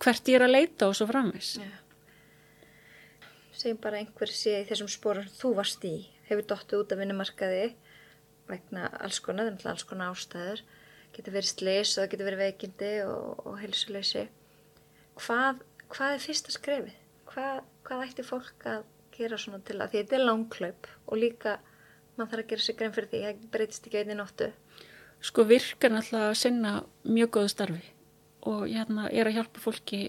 [0.03, 1.71] hvert ég er að leita og svo framvis Já.
[3.55, 5.95] Segjum bara einhver sé í þessum spórum þú varst í,
[6.27, 7.69] hefur dottið út af vinnumarkaði
[8.49, 10.63] vegna alls konar, er náttúrulega alls konar ástæður,
[11.15, 14.25] getur verið slis og það getur verið veikindi og, og helsuleysi.
[15.21, 16.99] Hvað, hvað er fyrsta skrefið?
[17.31, 18.83] Hvað, hvað ætti fólk að
[19.15, 21.57] gera svona til að því þetta er langklaup og líka
[22.15, 24.51] mann þarf að gera sig grein fyrir því, það breytist ekki einni nóttu.
[25.25, 26.71] sko virkar náttúrulega að sinna
[27.03, 27.83] mjög góðu starfi
[28.45, 30.01] og hérna er að hjálpa fólki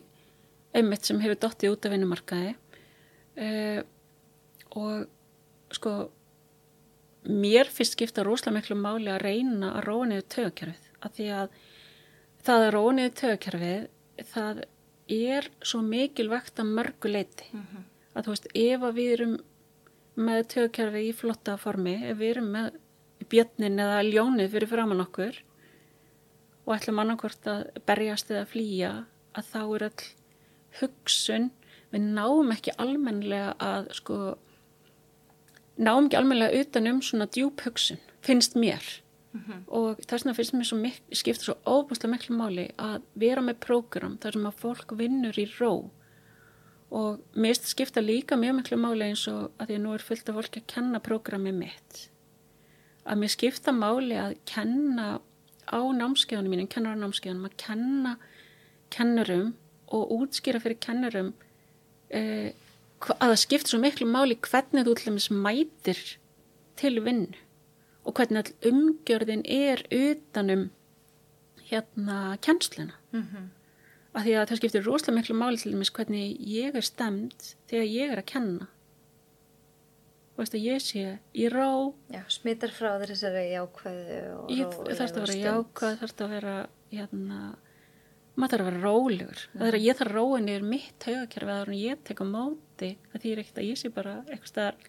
[0.77, 2.53] einmitt sem hefur dottið út af vinnumarkaði
[3.40, 3.81] uh,
[4.77, 5.07] og
[5.72, 5.94] sko
[7.29, 11.59] mér finnst skipta rosalega miklu máli að reyna að róa niður tögakerfið af því að
[12.47, 13.87] það að róa niður tögakerfið
[14.33, 14.62] það
[15.17, 17.51] er svo mikilvægt að mörgu leiti
[18.17, 19.37] að þú veist ef að við erum
[20.17, 22.79] með tögakerfið í flotta formi ef við erum með
[23.33, 25.43] björnin eða ljónið fyrir framann okkur
[26.67, 28.93] og ætlum annarkvort að berjast eða flýja
[29.37, 30.07] að þá er all
[30.81, 31.51] hugsun
[31.93, 34.19] við náum ekki almennilega að sko
[35.77, 38.85] náum ekki almennilega utan um svona djúb hugsun finnst mér.
[39.69, 43.61] Og þess vegna finnst mér svo mik skipta svo óbúslega miklu máli að vera með
[43.67, 45.73] prógram þar sem að fólk vinnur í ró.
[46.97, 50.39] Og mér skipta líka mjög miklu máli eins og að að nú er fullt af
[50.39, 52.07] fólki að kenna prógrami mitt.
[53.05, 55.19] Að mér skipta máli að kenna
[55.67, 58.17] á námskeiðunum mínum, kennar á námskeiðunum að kenna
[58.95, 59.55] kennurum
[59.93, 61.33] og útskýra fyrir kennurum
[62.15, 62.51] uh,
[63.01, 66.01] að það skipta svo miklu máli hvernig þú til dæmis mætir
[66.77, 67.43] til vinnu
[68.07, 70.71] og hvernig all umgjörðin er utanum
[71.67, 72.95] hérna kennsluna.
[73.13, 73.47] Mm -hmm.
[74.15, 77.85] af því að það skiptir rosalega miklu máli til dæmis hvernig ég er stemd þegar
[77.85, 78.67] ég er að kenna.
[80.37, 81.95] Og veist að ég sé í ró.
[82.13, 87.57] Já, smittar frá þessari jákvæðu ég þarf að vera jákvæð þarf að vera hérna
[88.37, 89.49] maður þarf að vera rólegur.
[89.53, 92.27] Það er að ég þarf að róa niður mitt haugakerfi að ég tek á
[92.77, 94.85] móti það þýr ekkert að ég sé bara eitthvað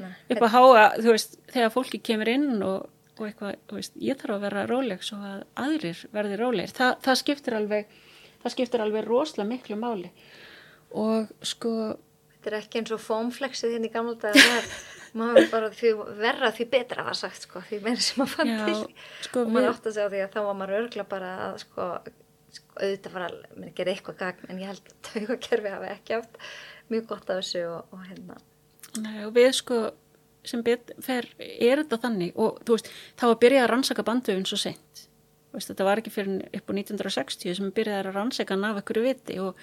[0.00, 2.86] Nei, upp að háa, þú veist, þegar fólki kemur inn og,
[3.18, 6.72] og eitthvað, þú veist, ég þarf að vera róleg svo að aðrir verði rólegir.
[6.72, 7.90] Þa, það skiptir alveg
[8.40, 10.12] það skiptir alveg rosalega miklu máli.
[10.96, 11.74] Og sko
[12.40, 14.68] Þetta er ekki eins og fómflexið hérna í gamla dag það er,
[15.20, 15.90] maður bara því
[16.22, 19.10] verra því betra var sagt sko, því meira sem maður fann Já, til.
[19.26, 21.88] sko og maður átt að segja því að þá var maður örgla bara að sko,
[22.56, 26.40] sko auðvitað fara að gera eitthvað gagn en ég held að taugakerfi hafi ekki haft
[26.92, 28.38] mjög gott af þessu og, og hérna.
[29.00, 29.80] Nei, og við sko
[30.46, 34.58] sem fer, er þetta þannig og þú veist, þá að byrja að rannsaka bandöfun svo
[34.60, 35.04] seint.
[35.54, 39.04] Veist, þetta var ekki fyrir upp á 1960 sem byrjaði að rannsaka hann af einhverju
[39.04, 39.58] viti og,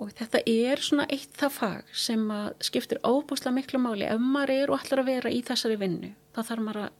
[0.00, 2.24] og þetta er svona eitt það fag sem
[2.64, 4.08] skiptir óbúslega miklu máli.
[4.08, 6.98] Ef maður er og ætlar að vera í þessari vinnu þá þarf maður að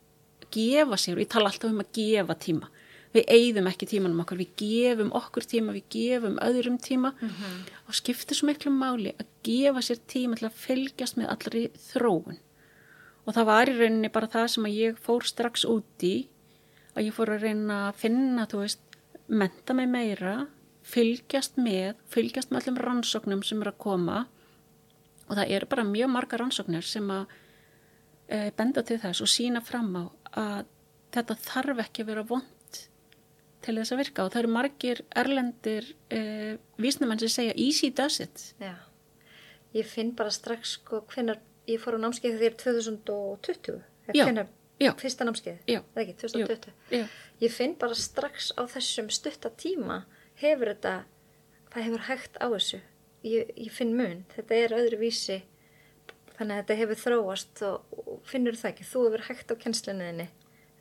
[0.53, 2.69] gefa sér og ég tala alltaf um að gefa tíma
[3.13, 7.13] við eigðum ekki tímanum okkar, við gefum okkur tíma, við gefum öðrum tíma.
[7.89, 12.41] Og skiptir svo miklu máli að gefa sér tíma til að fylgjast með allri þróun.
[13.27, 16.29] Og það var í rauninni bara það sem að ég fór strax út í
[16.97, 18.81] að ég fór að reyna að finna, þú veist,
[19.29, 20.47] menta mig meira
[20.83, 24.25] fylgjast með, fylgjast með allum rannsóknum sem eru að koma.
[25.29, 27.31] Og það eru bara mjög marga rannsóknir sem að
[28.27, 30.05] e, benda til þess og sína fram á
[30.43, 30.67] að
[31.15, 32.52] þetta þarf ekki að vera vond
[33.63, 36.21] til þess að virka og það eru margir erlendir e,
[36.83, 38.43] vísnumenn sem segja easy does it.
[38.63, 38.75] Já,
[39.77, 41.39] ég finn bara strax sko hvenar
[41.71, 43.79] ég fór á námskeið þegar 2020,
[44.13, 44.49] Já, hvenar
[44.83, 44.91] já.
[44.99, 46.73] fyrsta námskeið, það ekki, 2020.
[46.91, 47.05] Já,
[47.43, 50.03] Ég finn bara strax á þessum stutta tíma
[50.39, 50.93] hefur þetta,
[51.73, 52.79] það hefur hægt á þessu.
[53.27, 55.41] Ég, ég finn mun, þetta er öðru vísi,
[56.37, 58.87] þannig að þetta hefur þróast og, og finnur það ekki.
[58.93, 60.29] Þú hefur hægt á kennsluninni,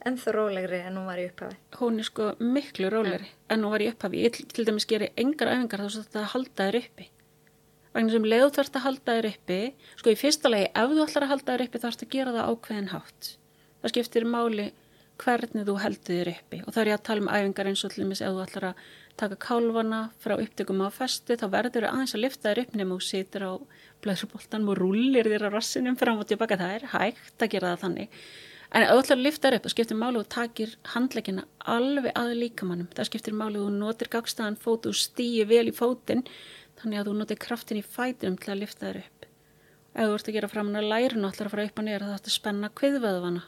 [0.07, 1.57] ennþá rólegri en hún var í upphafi.
[1.79, 4.23] hún er sko miklu róleri en hún var í upphafi.
[4.25, 7.09] Ég til, dæmis geri engar æfingar þá þetta að halda þér uppi.
[7.91, 9.59] Vegna sem leðu þarfst að halda þér uppi,
[9.99, 12.51] sko í fyrsta lagi, ef þú ætlar að halda þér uppi þarfst að gera það
[12.51, 13.31] ákveðin hátt.
[13.81, 14.71] Það skiptir máli
[15.21, 17.93] hvernig þú heldur þér uppi og það er ég að tala um æfingar eins og
[17.93, 18.85] til dæmis ef þú ætlar að
[19.21, 22.97] taka kálvana frá upptökum á festu þá verður þau aðeins að lifta þér upp nema
[22.97, 23.53] og situr á
[24.01, 27.83] blöðruboltanum og rúlir þér á rassinum fram og tilbaka, það er hægt að gera það
[27.85, 28.21] þannig.
[28.71, 32.13] En ef þú ætlar að lifta þér upp, það skiptir máli og takir handleggina alveg
[32.15, 32.91] að líkamannum.
[32.95, 36.23] Það skiptir máli og þú notir gagstaðan fót og stýi vel í fótinn,
[36.79, 39.25] þannig að þú notir kraftin í fætinum til að lifta þér upp.
[39.91, 42.05] Ef þú ert að gera framan að lærinu og ætlar að fara upp og niður,
[42.07, 43.43] þá ætlar að spenna kviðvöðvana.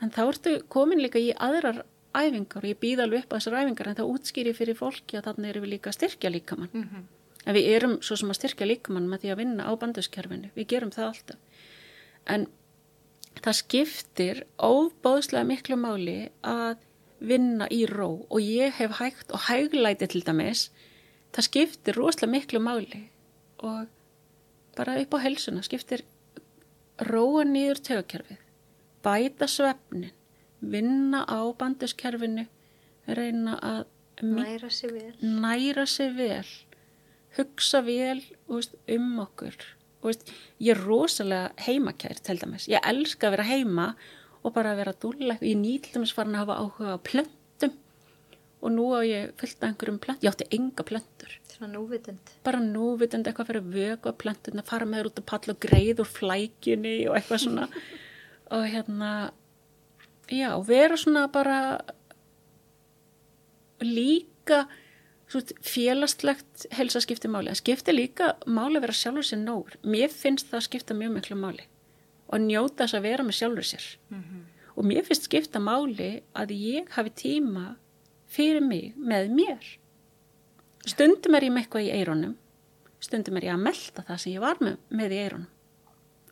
[0.00, 1.82] En þá ertu komin líka í aðrar
[2.14, 5.26] æfingar og ég býð alveg upp að þessar æfingar en það útskýri fyrir fólki að
[5.28, 6.70] þannig erum við líka að styrkja líkamann.
[6.72, 7.04] Mm -hmm.
[7.46, 10.50] En við erum svo sem að styrkja líkamann með því að vinna á banduskerfinu.
[10.54, 11.38] Við gerum það alltaf.
[12.26, 12.46] En
[13.38, 16.82] það skiptir óbóðslega miklu máli að
[17.20, 20.68] vinna í ró og ég hef hægt og hæglæti til dæmis.
[21.34, 23.04] Það skiptir rosalega miklu máli
[23.62, 23.86] og
[24.76, 26.02] bara upp á helsuna skiptir
[27.10, 28.40] róa nýður tögakerfið,
[29.04, 30.10] bæta svefnin,
[30.60, 32.44] vinna á banduskerfinu,
[33.08, 33.86] reyna að
[34.20, 35.14] Næra sér vel.
[35.20, 36.46] næra sig vel
[37.36, 39.56] hugsa vel um okkur
[40.08, 43.90] veist, ég er rosalega heimakær til dæmis, ég elska að vera heima
[44.40, 45.36] og bara að vera dúlla.
[45.44, 47.74] Ég nýt til dæmis farin að hafa áhuga á plöntum.
[48.60, 51.36] Og nú á ég fullt af einhverjum plöntum, ég átti enga plöntur.
[51.60, 52.30] Núvitund.
[52.40, 55.58] bara núvitandi eitthvað fyrir að vöku að plönturna, fara með þér út að palla og
[55.60, 57.66] greið úr flækjunni og eitthvað svona.
[58.56, 59.10] Og hérna
[60.26, 61.58] já, vera svona bara
[63.80, 64.64] líka
[65.30, 69.76] svo, félastlegt helsa skipti máli, það skipti líka máli að vera sjálfur sér nógur.
[69.82, 71.66] Mér finnst það skipta mjög miklu máli
[72.30, 73.86] og njóta þess að vera með sjálfur sér.
[74.78, 77.74] Og mér finnst skipta máli að ég hafi tíma
[78.30, 79.72] fyrir mig með mér.
[80.86, 82.36] Stundum er ég með eitthvað í eironum
[83.00, 85.48] stundum er ég að melda það sem ég var með, með í eironum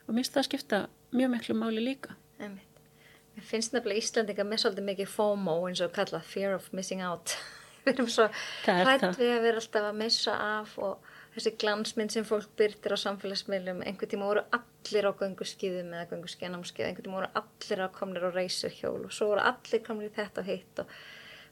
[0.04, 0.80] og mér finnst það skipta
[1.12, 2.16] mjög miklu máli líka.
[2.40, 2.82] Einmitt.
[3.36, 7.34] Mér finnst nefnilega Íslandinga með svolítið mikið FOMO eins og kallað Fear of Missing Out.
[7.88, 12.12] Við erum svo er hrætt við að vera alltaf að missa af og þessi glansmynd
[12.14, 13.80] sem fólk byrtir á samfélagsmiðlum.
[13.86, 18.30] Einhvern tíma voru allir á gönguskýðum eða gönguskennamskýð, einhvern tíma voru allir á komnir á
[18.34, 20.92] reysuhjól og svo voru allir komnir í þetta og hitt og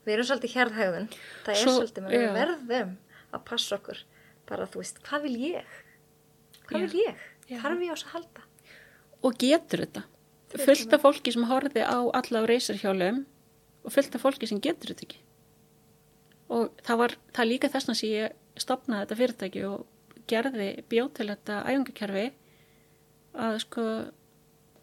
[0.07, 1.09] við erum svolítið hérðhægðun.
[1.46, 2.35] Það er Svo- svolítið, menn við já.
[2.40, 2.92] verðum
[3.37, 4.03] að passa okkur.
[4.46, 5.72] Bara þú veist, hvað vil ég?
[6.66, 6.87] Hvað Já.
[6.87, 7.25] vil ég?
[7.51, 7.59] Já.
[7.62, 8.42] Þarf ég á þess að halda?
[9.27, 10.03] og getur þetta
[10.66, 13.25] fullt af fólki sem horfði á alla á reysarhjólum
[13.87, 15.18] og fullt af fólki sem getur þetta ekki
[16.53, 19.87] og það var það líka þessna sem ég stopnaði þetta fyrirtæki og
[20.31, 22.27] gerði bjóð til þetta æfingakerfi
[23.47, 23.87] að sko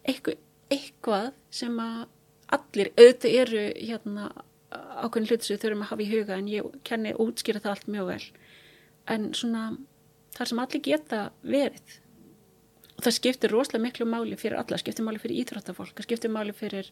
[0.04, 2.04] eitthvað, eitthvað sem að
[2.54, 4.28] allir auðvitað eru hérna
[4.74, 7.90] ákveðin hluti sem við þurfum að hafa í huga en ég kenni útskýra það allt
[7.94, 8.24] mjög vel
[9.14, 9.64] en svona
[10.34, 11.98] þar sem allir geta verið
[12.94, 16.90] og það skiptir rosalega miklu máli fyrir alla, skiptir máli fyrir íþróttafólk, skiptir máli fyrir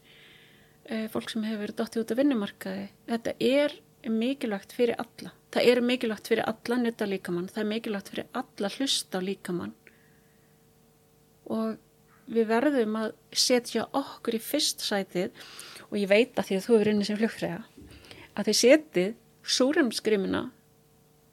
[0.91, 2.87] uh, fólk sem hefur dottið út af vinnumarkaði.
[3.11, 3.77] Þetta er
[4.09, 5.31] mikilvægt fyrir alla.
[5.53, 9.75] Það er mikilvægt fyrir alla nutta líkamann, það er mikilvægt fyrir alla hlusta líkamann
[11.53, 11.79] og
[12.33, 15.33] við verðum að setja okkur í fyrst sætið
[15.91, 17.63] og ég veit að því að þú er inni sem flugfræða
[18.33, 19.15] að þið setið
[19.57, 20.43] súrumskrimina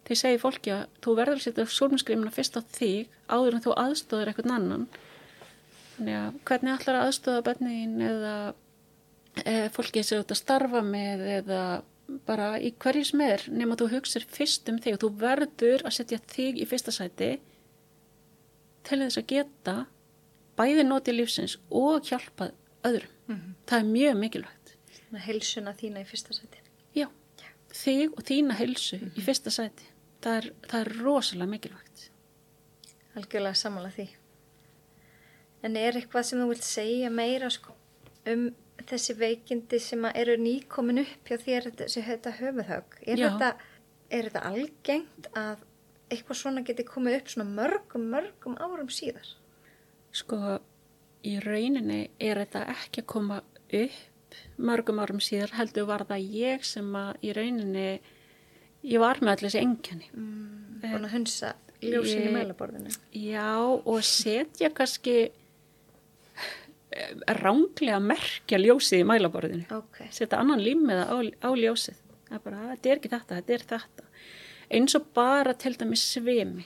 [0.09, 3.75] þið segir fólki að þú verður að setja súrumskrimina fyrst á þig áður en þú
[3.83, 4.87] aðstóður eitthvað annan
[5.95, 8.33] þannig að hvernig að aðstóða bönniðin eða
[9.45, 11.63] e, fólki sem þú ert að starfa með eða
[12.25, 15.95] bara í hverju sem er nema þú hugsir fyrst um þig og þú verður að
[15.97, 17.31] setja þig í fyrsta sæti
[18.87, 19.75] til þess að geta
[20.59, 22.51] bæði notið lífsins og hjálpa
[22.87, 23.13] öðrum.
[23.27, 23.55] Mhm.
[23.67, 24.75] Það er mjög mikilvægt.
[24.95, 26.63] Svona heilsuna þína í fyrsta sæti.
[26.95, 27.07] Já,
[27.69, 29.85] þig og þína helsu í fyrsta sæti.
[30.21, 32.09] Það er, það er rosalega mikilvægt.
[33.15, 34.07] Algjörlega samanlega því.
[35.63, 37.73] En er eitthvað sem þú vilt segja meira sko,
[38.31, 38.49] um
[38.87, 42.99] þessi veikindi sem eru nýkomin upp hjá þér þessi þetta höfuðhögg?
[43.05, 43.51] Er þetta
[44.09, 45.65] er þetta algengt að
[46.09, 49.27] eitthvað svona geti komið upp svona mörgum, mörgum árum síðar?
[50.15, 50.59] Sko,
[51.27, 53.99] í rauninni er þetta ekki að koma upp
[54.59, 57.87] mörgum árum síðar heldur var það ég sem að í rauninni
[58.85, 60.09] ég var með allir þessi engjarni.
[60.13, 61.53] Mm, búin að hunsa
[61.83, 62.93] ljósin í mælaborðinu.
[63.15, 65.17] Já, og setja kannski
[67.39, 69.65] ránglega merkja ljósið í mælaborðinu.
[69.75, 70.01] Ok.
[70.13, 71.99] Setja annan límiða á, á ljósið.
[72.29, 74.05] Það er bara, þetta er ekki þetta, þetta er þetta.
[74.77, 76.65] Eins og bara til dæmis svimi.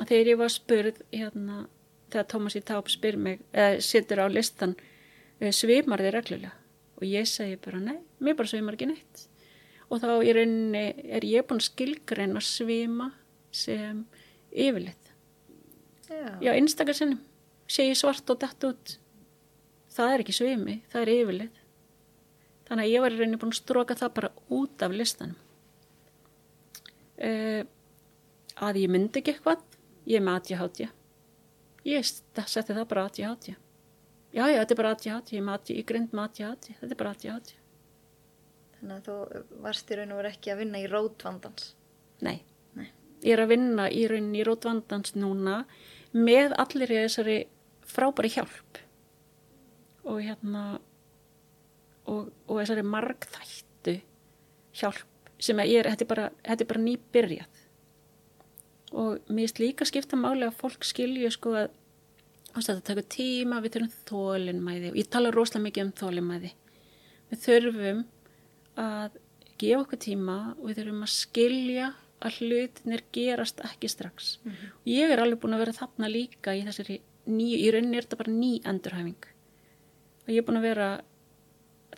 [0.00, 1.58] Að Þegar ég var spurð, hérna,
[2.12, 4.76] þegar Tómas í Táp spyr mig, eða setur á listan,
[5.40, 6.54] eh, svimar þið reglulega?
[6.96, 9.26] Og ég segi bara, nei, mér bara svimar ekki neitt.
[9.90, 13.12] Og þá í rauninni er ég búin að skilgreina svima
[13.52, 14.06] sem
[14.52, 15.12] yfirleitt.
[16.08, 16.40] Já.
[16.40, 17.20] Já, einstakar sinnum
[17.68, 18.96] sé ég svart og dætt út.
[19.92, 21.60] Það er ekki svimi, það er yfirlið.
[22.68, 25.40] Þannig að ég var í rauninni búin að stróka það bara út af listanum.
[27.22, 27.62] Uh,
[28.64, 29.64] að ég myndi ekki eitthvað,
[30.08, 30.86] ég er með ADHD.
[31.90, 33.52] Ég setti það bara ADHD.
[34.32, 37.00] Já, já, þetta er bara ADHD, ég með ADHD, ég grind með ADHD, þetta er
[37.02, 37.52] bara ADHD.
[38.78, 41.66] Þannig að þú varst í raun og verið ekki að vinna í rótvandans.
[42.24, 42.38] Nei.
[42.78, 42.88] Nei.
[43.22, 45.60] Ég er að vinna í rauninni í rótvandans núna
[46.16, 47.36] með allir í þessari
[47.92, 48.80] frábæri hjálp
[50.08, 50.62] og hérna
[52.10, 53.96] og, og þessari margþættu
[54.78, 57.60] hjálp sem að ég er, þetta er bara, þetta er bara nýbyrjað.
[58.92, 61.70] Og mér finnst líka skipta máli að fólk skilju sko að
[62.52, 66.52] þetta tekur tíma, við þurfum þólinmæði og ég tala rosalega mikið um þólinmæði
[67.32, 68.02] við þurfum
[68.82, 69.18] að
[69.62, 71.90] gefa okkur tíma og við þurfum að skilja
[72.22, 74.36] að hlutinir gerast ekki strax.
[74.84, 78.06] Og ég er alveg búin að vera þarna líka í þessari ný, í rauninni er
[78.06, 79.31] þetta bara ný endurhæfing
[80.22, 80.88] og ég er búin að vera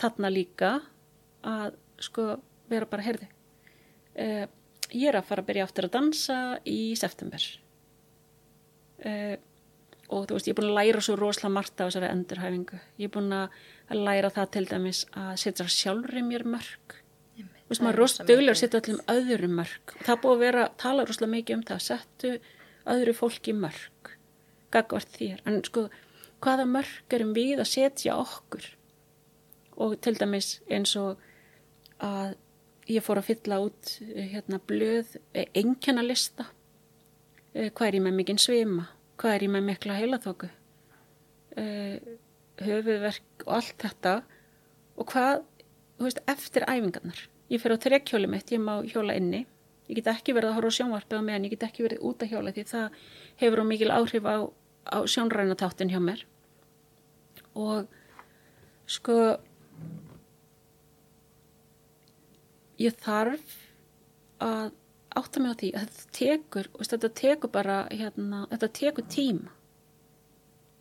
[0.01, 0.75] þarna líka
[1.45, 2.29] að sko
[2.71, 4.47] vera bara herði uh,
[4.91, 7.45] ég er að fara að byrja aftur að dansa í september.
[9.05, 9.37] Uh,
[10.13, 12.79] og þú veist, ég er búin að læra svo rosalega margt á þessari endurhæfingu.
[13.01, 13.57] Ég er búin að
[13.93, 16.99] að læra það til dæmis að setja sjálfri mér mörg
[17.35, 20.65] þú veist, maður er rosalega duglega að setja öllum öðrum mörg það búið að vera,
[20.81, 22.33] tala rosalega mikið um það settu
[22.95, 24.13] öðru fólki mörg
[24.75, 25.43] gagvart þér.
[25.47, 25.85] En sko,
[26.45, 28.67] hvaða mörg erum við að setja okkur?
[29.81, 31.23] Og til dæmis eins og
[32.05, 32.37] að
[32.91, 35.17] ég fór að fylla út eh, hérna blöð
[35.57, 36.05] engjana
[37.73, 38.91] hvað er ég með mikinn svima?
[39.19, 40.51] Hvað er ég með mikla heilaþóku
[42.63, 44.15] höfuðverk og allt þetta.
[44.99, 45.43] Og hvað,
[45.99, 47.25] þú veist, eftir æfingarnar.
[47.51, 49.45] Ég fyrir á trekkjóli mitt, ég má hjóla inni.
[49.89, 52.23] Ég get ekki verið að horfa á sjónvarpið á meðan ég get ekki verið út
[52.25, 53.01] að hjóla því það
[53.43, 54.37] hefur á mikil áhrif á,
[54.89, 56.23] á sjónrænatáttin hjá mér
[57.55, 57.91] og
[58.91, 59.19] sko
[62.81, 63.59] ég þarf
[64.45, 64.73] að
[65.15, 69.53] átta mig á því að þetta tekur, veist, þetta tekur bara hérna, þetta tekur tíma.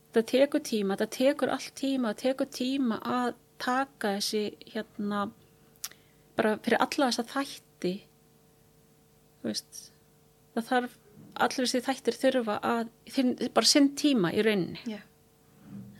[0.10, 5.28] Þetta tekur tíma þetta tekur allt tíma, þetta tekur tíma að taka þessi hérna
[6.34, 7.94] bara fyrir alla þessa þætti
[9.44, 9.80] þú veist.
[10.54, 11.00] Það þarf,
[11.46, 12.92] allir þessi þættir þurfa að,
[13.54, 14.84] bara sinn tíma í rauninni.
[14.88, 15.02] Já.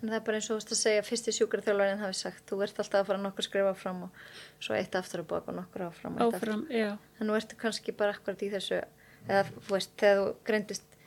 [0.04, 2.58] En það er bara eins og þú veist að segja fyrsti sjúkarþjálfarinn hafi sagt þú
[2.66, 4.18] ert alltaf að fara nokkur skrifa fram og
[4.60, 6.18] svo eitt aftur að bóka og nokkur áfram.
[6.18, 8.82] og áfram, já, En nú ertu kannski bara akkurat í þessu,
[9.30, 10.98] eða þú veist, þegar þú greindist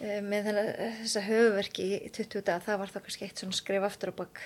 [0.00, 0.72] uh, með þennan,
[1.04, 4.42] þessa höfuverki í 20 daga, það var það kannski eitt svona skrif aftur á bak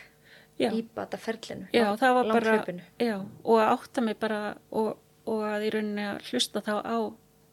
[0.60, 0.68] já.
[0.68, 1.68] í bataferlinu.
[1.72, 2.84] Já, það var bara, langhlaupinu.
[3.00, 6.98] já, og að átta mig bara og, og að í rauninni að hlusta þá á,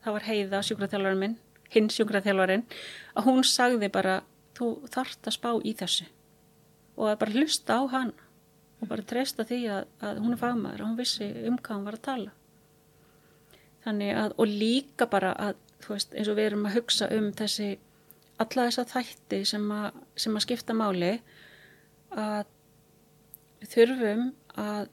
[0.04, 1.38] það var heiða sjúkraþjálfarinn minn,
[1.72, 2.68] hinn sjúkraþjálfarinn,
[3.16, 4.20] að hún sagði bara,
[4.58, 6.08] þú þarft að spá í þessu
[6.98, 8.14] og að bara hlusta á hann
[8.82, 11.88] og bara treysta því að, að hún er fagmaður og hún vissi um hvað hann
[11.88, 12.32] var að tala.
[13.86, 17.30] Þannig að, og líka bara að, þú veist, eins og við erum að hugsa um
[17.38, 17.70] þessi,
[18.42, 21.12] alla þessa þætti sem að, sem að skipta máli,
[22.12, 22.50] að
[23.72, 24.90] þurfum að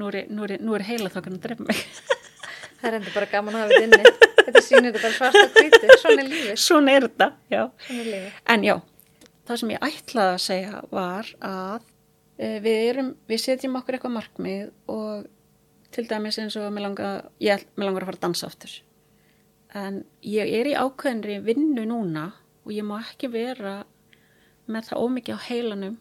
[0.00, 1.84] nú er, er, er heila þokkar að drefa mig
[2.80, 4.12] Það er endur bara gaman að hafa þetta inni.
[4.40, 5.94] Þetta sýnir þetta bara svart og hvítið.
[6.00, 6.52] Svona er lífið.
[6.64, 7.62] svona er þetta já.
[7.94, 8.76] Er en já,
[9.48, 11.82] það sem ég ætlaði að segja var að
[12.38, 15.28] e, við, erum, við setjum okkur eitthvað markmið og
[15.94, 18.76] til dæmis eins og mér langar, ég, mér langar að fara að dansa aftur
[19.76, 22.30] en ég er í ákveðinri vinnu núna
[22.64, 23.80] og ég má ekki vera
[24.70, 25.98] með það ómikið á heilanum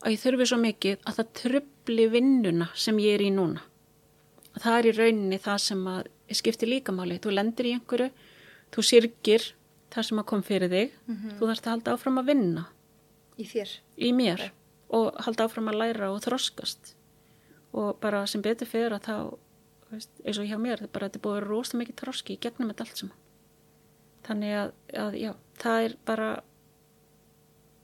[0.00, 3.64] að ég þurfi svo mikið að það trubli vinnuna sem ég er í núna
[4.58, 8.10] það er í rauninni það sem að skiptir líkamáli, þú lendir í einhverju
[8.74, 9.46] þú syrgir
[9.90, 10.96] það sem að kom fyrir þig.
[11.38, 12.64] Þú þarfst að halda áfram að vinna.
[13.40, 13.70] Í þér.
[13.96, 14.50] í mér.
[14.92, 16.94] Og halda áfram að læra og þroskast.
[17.72, 19.16] Og bara sem betur fyrir að þá
[19.90, 22.86] veist, eins og hjá mér, bara þetta er búið rosalega mikið þroski í gegnum þetta
[22.86, 23.18] allt saman.
[24.26, 24.72] Þannig að,
[25.02, 25.30] að já,
[25.62, 26.28] það er bara,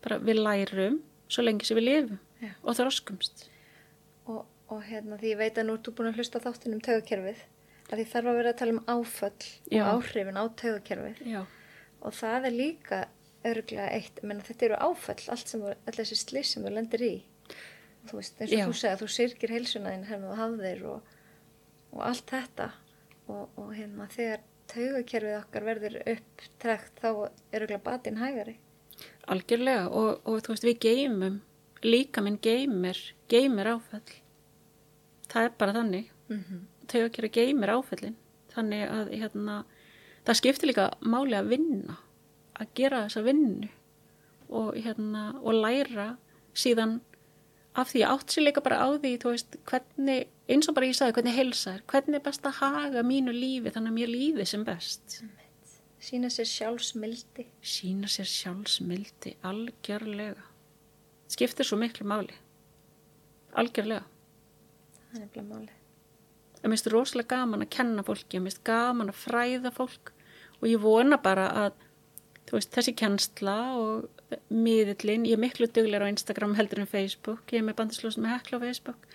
[0.05, 0.99] bara við lærum
[1.33, 2.53] svo lengi sem við lifum Já.
[2.63, 3.47] og þroskumst.
[4.27, 7.45] Og, og hérna því ég veit að nú ertu búin að hlusta á þáttunum taugakerfið
[7.87, 9.83] að því þarf að vera að tala um áföll Já.
[9.83, 11.21] og áhrifin á taugakerfið.
[11.31, 11.43] Já,
[12.03, 13.01] og það er líka
[13.47, 17.15] örgulega eitt, menn þetta eru áföll allt sem, öll þessi slis sem þú lendir í.
[18.03, 18.67] Og þú veist, eins og Já.
[18.67, 21.17] þú segir þú syrkir heilsuna þín hérna og hafðir og,
[21.95, 22.69] og allt þetta.
[23.27, 28.59] Og, og hérna þegar taugakerfið okkar verður upptrekt þá er örgulega batinn hægari.
[29.31, 29.89] Algjörlega.
[29.91, 31.41] Og, og þú veist við geymum
[31.87, 32.99] líka minn geymir
[33.31, 34.07] geymir áfall
[35.37, 36.13] það er bara þannig.
[36.27, 36.63] Mm -hmm.
[36.91, 38.17] þau að gera geymir áfallin
[38.57, 39.57] þannig að hérna,
[40.27, 41.99] það skiptir líka máli að vinna
[42.57, 43.69] að gera þessa vinnu
[44.49, 46.17] og, hérna, og læra
[46.57, 47.01] síðan
[47.77, 50.97] af því að átt sér líka bara á því veist, hvernig, eins og bara ég
[50.97, 54.47] sagði hvernig heilsa er, hvernig er best að haga mínu lífi þannig að mér lífi
[54.49, 55.21] sem best.
[56.01, 57.47] Sína sér sjálfsmildi.
[57.63, 60.45] Sína sér sjálfsmildi algjörlega.
[61.29, 62.35] Skiptir svo miklu máli.
[63.53, 64.07] Algjörlega
[65.11, 65.75] það er nefnilega máli
[66.57, 70.13] Mér finnst rosalega gaman að kenna fólki, mér finnst gaman að fræða fólk
[70.57, 71.77] og ég vona bara að
[72.51, 77.61] veist, þessi kennsla og miðillin, ég er miklu duglegur á Instagram heldur en Facebook, ég
[77.61, 79.07] er með bandislóðs með hekla á Facebook,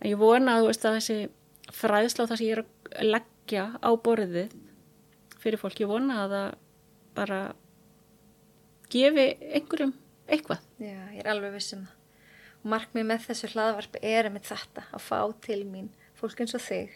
[0.00, 1.18] en ég vona að, veist, að þessi
[1.74, 4.56] fræðsla og það sem ég er að leggja á borðið
[5.40, 6.48] fyrir fólk, ég vona að það
[7.14, 7.40] bara
[8.92, 9.94] gefi einhverjum
[10.28, 10.64] eitthvað.
[10.82, 12.00] Já, ég er alveg viss um það.
[12.64, 16.94] Markmið með þessu hlaðvarpi er með þetta, að fá til mín fólk eins og þig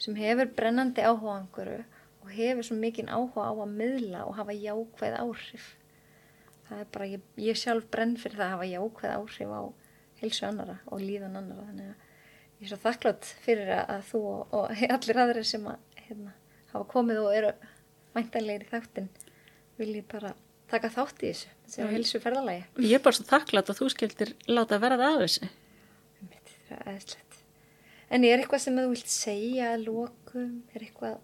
[0.00, 1.82] sem hefur brennandi áhuga einhverju
[2.24, 5.66] og hefur svo mikinn áhuga á að miðla og hafa jákvæð áhrif.
[6.68, 9.62] Það er bara, ég, ég sjálf brenn fyrir það að hafa jákvæð áhrif á
[10.22, 11.66] heilsu annara og líðan annara.
[11.68, 16.00] Þannig að ég er svo þakklátt fyrir að, þú og, og allir aðrir sem að
[16.06, 16.36] hérna,
[16.72, 17.52] hafa komið og eru
[18.16, 19.10] væntanlegir í þáttin
[19.80, 20.32] viljið bara
[20.70, 21.88] taka þátt í þessu, þessu Já.
[21.94, 22.62] heilsu ferðalagi.
[22.86, 25.50] Ég er bara svo þakklátt að þú skildir láta verða að þessu.
[28.10, 30.54] En er eitthvað sem þú vilt segja að lokum?
[30.74, 31.18] Er eitthvað...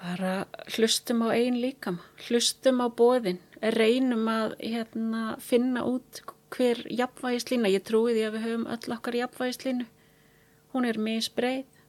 [0.00, 0.46] bara
[0.76, 6.22] hlustum á einn líkama, hlustum á bóðin, reynum að hérna, finna út
[6.54, 9.86] hver jafnvægislína, ég trúi því að við höfum öll okkar jafnvægislínu,
[10.72, 11.79] hún er misbreið,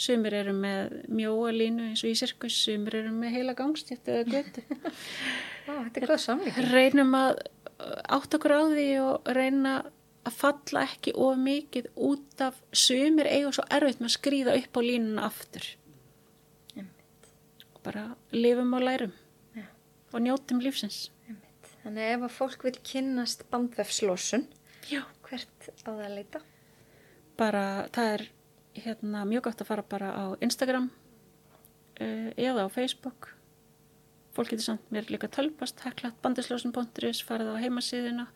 [0.00, 4.28] sumir eru með mjóa línu eins og í sirkus, sumir eru með heila gangstjættu eða
[4.36, 4.64] götu.
[5.70, 6.60] Á, þetta er hvað samlík.
[6.72, 9.74] reynum að uh, átt okkur á því og reyna
[10.26, 14.76] að falla ekki of mikið út af sumir eiga svo erfitt með að skrýða upp
[14.76, 15.68] á línuna aftur.
[16.80, 18.02] Og bara
[18.36, 19.14] lifum og lærum
[19.56, 19.64] Já.
[20.12, 21.06] og njótum lífsins.
[21.80, 24.44] Þannig ef að fólk vil kynnast bandvefslósun,
[24.90, 25.00] Já.
[25.24, 26.42] hvert á það að leita?
[27.40, 27.64] Bara
[27.96, 28.26] það er
[28.84, 30.90] hérna, mjög gott að fara bara á Instagram
[32.00, 33.34] uh, eða á Facebook.
[34.36, 38.28] Fólk getur samt mér líka tölpast, heklat bandislósun.is, farið á heimasíðina.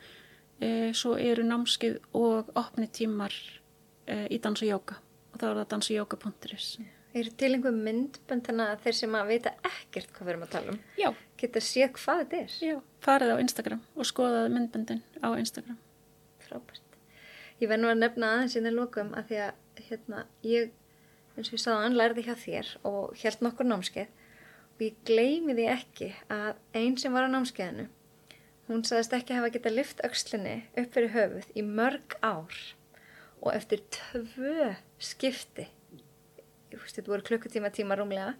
[0.60, 5.00] Uh, svo eru námskið og opni tímar uh, í dans og jóka
[5.34, 6.68] og þá er það dansujóka.is.
[7.14, 10.54] Er til einhver myndbönd þannig að þeir sem að vita ekkert hvað við erum að
[10.54, 11.08] tala um Já.
[11.38, 12.56] geta séð hvað þetta er?
[12.58, 12.76] Já,
[13.06, 15.78] farið á Instagram og skoðað myndböndin á Instagram.
[16.42, 16.98] Frábært.
[17.62, 20.70] Ég verð nú að nefna aðeins inn að lokum að því að hérna, ég,
[21.34, 24.12] eins og ég sagði hann, lærði hjá þér og held nokkur námskeið.
[24.74, 27.84] Og ég gleymi því ekki að einn sem var á námskeiðinu,
[28.68, 32.56] hún sagðist ekki hafa getað lift öxlinni upp fyrir höfuð í mörg ár.
[33.44, 35.68] Og eftir tvö skipti,
[36.72, 38.32] ég veist þetta voru klukkutíma tíma rúmlega,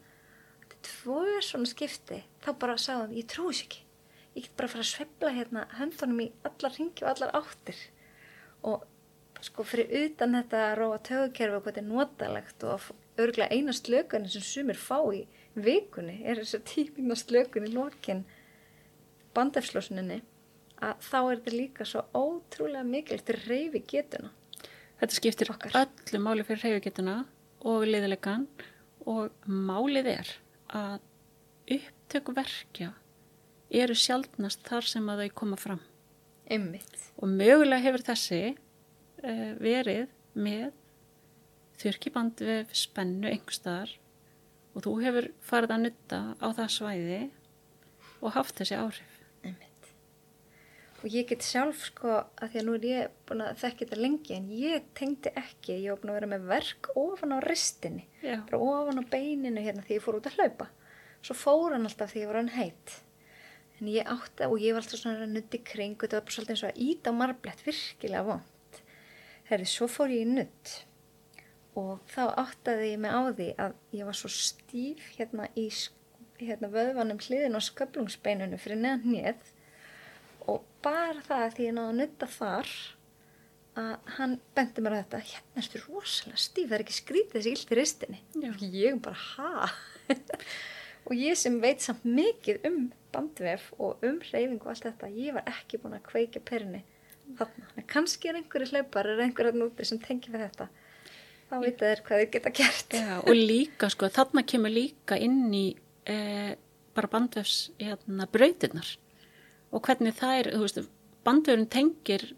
[0.64, 3.84] eftir tvö svona skipti, þá bara hann, ég trúi þess ekki,
[4.34, 7.78] ég get bara að fara að svepla hérna höndunum í allar ringi og allar áttir.
[8.64, 8.82] Og
[9.44, 12.86] sko fyrir utan þetta að róa tögukerfi og hvað þetta er notalegt og
[13.20, 15.24] örgulega eina slökunni sem sumir fá í
[15.54, 18.24] vikunni er þess að tímina slökunni í lokin
[19.36, 20.22] bandefslósuninni
[20.82, 24.32] að þá er þetta líka svo ótrúlega mikilvægt til reyfi getuna.
[25.00, 25.76] Þetta skiptir Okkar.
[25.84, 27.16] öllu máli fyrir hreyfugetuna
[27.64, 28.46] og liðilegan
[29.10, 30.34] og málið er
[30.74, 31.00] að
[31.74, 32.92] upptökuverkja
[33.74, 35.80] eru sjaldnast þar sem að þau koma fram.
[36.50, 36.98] Einmitt.
[37.18, 38.42] Og mögulega hefur þessi
[39.60, 40.72] verið með
[41.80, 43.96] þurkiband við spennu einhverstaðar
[44.74, 47.20] og þú hefur farið að nutta á það svæði
[48.20, 49.16] og haft þessi áhrif.
[49.44, 49.90] Einmitt.
[51.02, 54.00] Og ég get sjálf sko að því að nú er ég búin að þekki þetta
[54.00, 58.06] lengi en ég tengdi ekki, ég var búin að vera með verk ofan á ristinni.
[58.24, 58.38] Já.
[58.48, 60.70] bara ofan á beininu hérna því ég fór út að hlaupa
[61.24, 62.96] svo fór hann alltaf því ég var hann heitt
[63.80, 66.36] en ég átti og ég var alltaf svona að nutti kring og þetta var bara
[66.36, 68.53] svolítið eins og að íta marblett virkilega vond
[69.54, 70.74] herri, svo fór ég í nutt
[71.78, 75.68] og þá áttaði ég mig á því að ég var svo stíf hérna í
[76.38, 79.50] hérna, vöðvanum hliðin og sköplungsbeinunum fyrir neðan hnið
[80.50, 82.72] og bara það að því ég náðu að nutta þar
[83.74, 87.54] að hann bendi mér á þetta hérna erstu rosalega stíf, það er ekki skrítið þessi
[87.54, 88.20] illt í ristinni.
[88.38, 89.70] Og ég bara ha?
[91.08, 92.78] Og ég sem veit samt mikið um
[93.12, 96.80] bandvef og um reyfingu og allt þetta, ég var ekki búin að kveika perni
[97.38, 100.68] þarna, kannski er einhverju hlaupar er einhverju núti sem tengi við þetta?
[101.50, 102.96] Þá veit það er hvað þau geta gert.
[102.98, 105.66] Já, og líka sko, þarna kemur líka inn í
[106.10, 106.54] eh,
[106.96, 108.94] bara bandvefs hérna, brautinnar
[109.74, 110.82] og hvernig það er, þú veist,
[111.26, 112.28] bandvefurinn tengir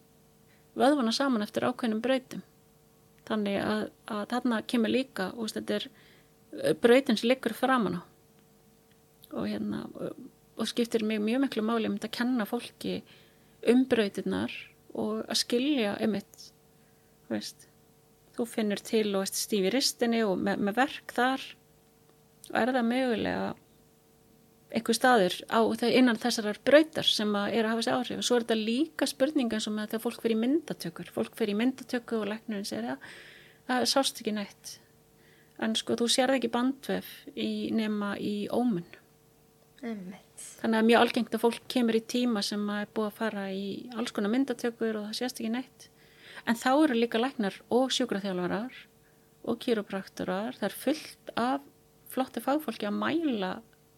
[0.77, 2.45] vöðvana saman eftir ákveðnum brautum.
[3.27, 3.83] Þannig að,
[4.13, 8.03] að þarna kemur líka og þetta er eh, brautin sem liggur framan á.
[9.37, 9.85] Og hérna
[10.57, 12.95] og skiptir mig mjög miklu máli um þetta að kenna fólki
[13.69, 14.53] um brautinnar
[14.97, 16.49] og að skilja eitt
[17.31, 17.69] veist
[18.37, 21.47] þú finnur til og veist stífi ristinni og með, með verk þar
[22.51, 23.47] og er það mögulega
[24.77, 28.19] einhver staður á innan þessarar brautar sem að er að hafa þessi áhrif?
[28.21, 31.13] Og svo er þetta líka spurninga eins og með þegar fólk fyrir myndatökur.
[31.15, 33.07] Fólk fyrir myndatöku og læknurinn segir að
[33.71, 34.75] það sást ekki nætt
[35.63, 38.87] en sko þú sérði ekki bandvef í nema í ómun
[39.83, 40.26] Einmitt.
[40.37, 43.67] Þannig að mjög algengt að fólk kemur í tíma sem er búið að fara í
[43.97, 45.89] alls konar myndatökur og það sést ekki neitt.
[46.47, 48.77] En þá eru líka læknar og sjúkraþjálfarar
[49.47, 51.67] og kýrópraktorar það er fullt af
[52.13, 53.53] flotti fagfólki að mæla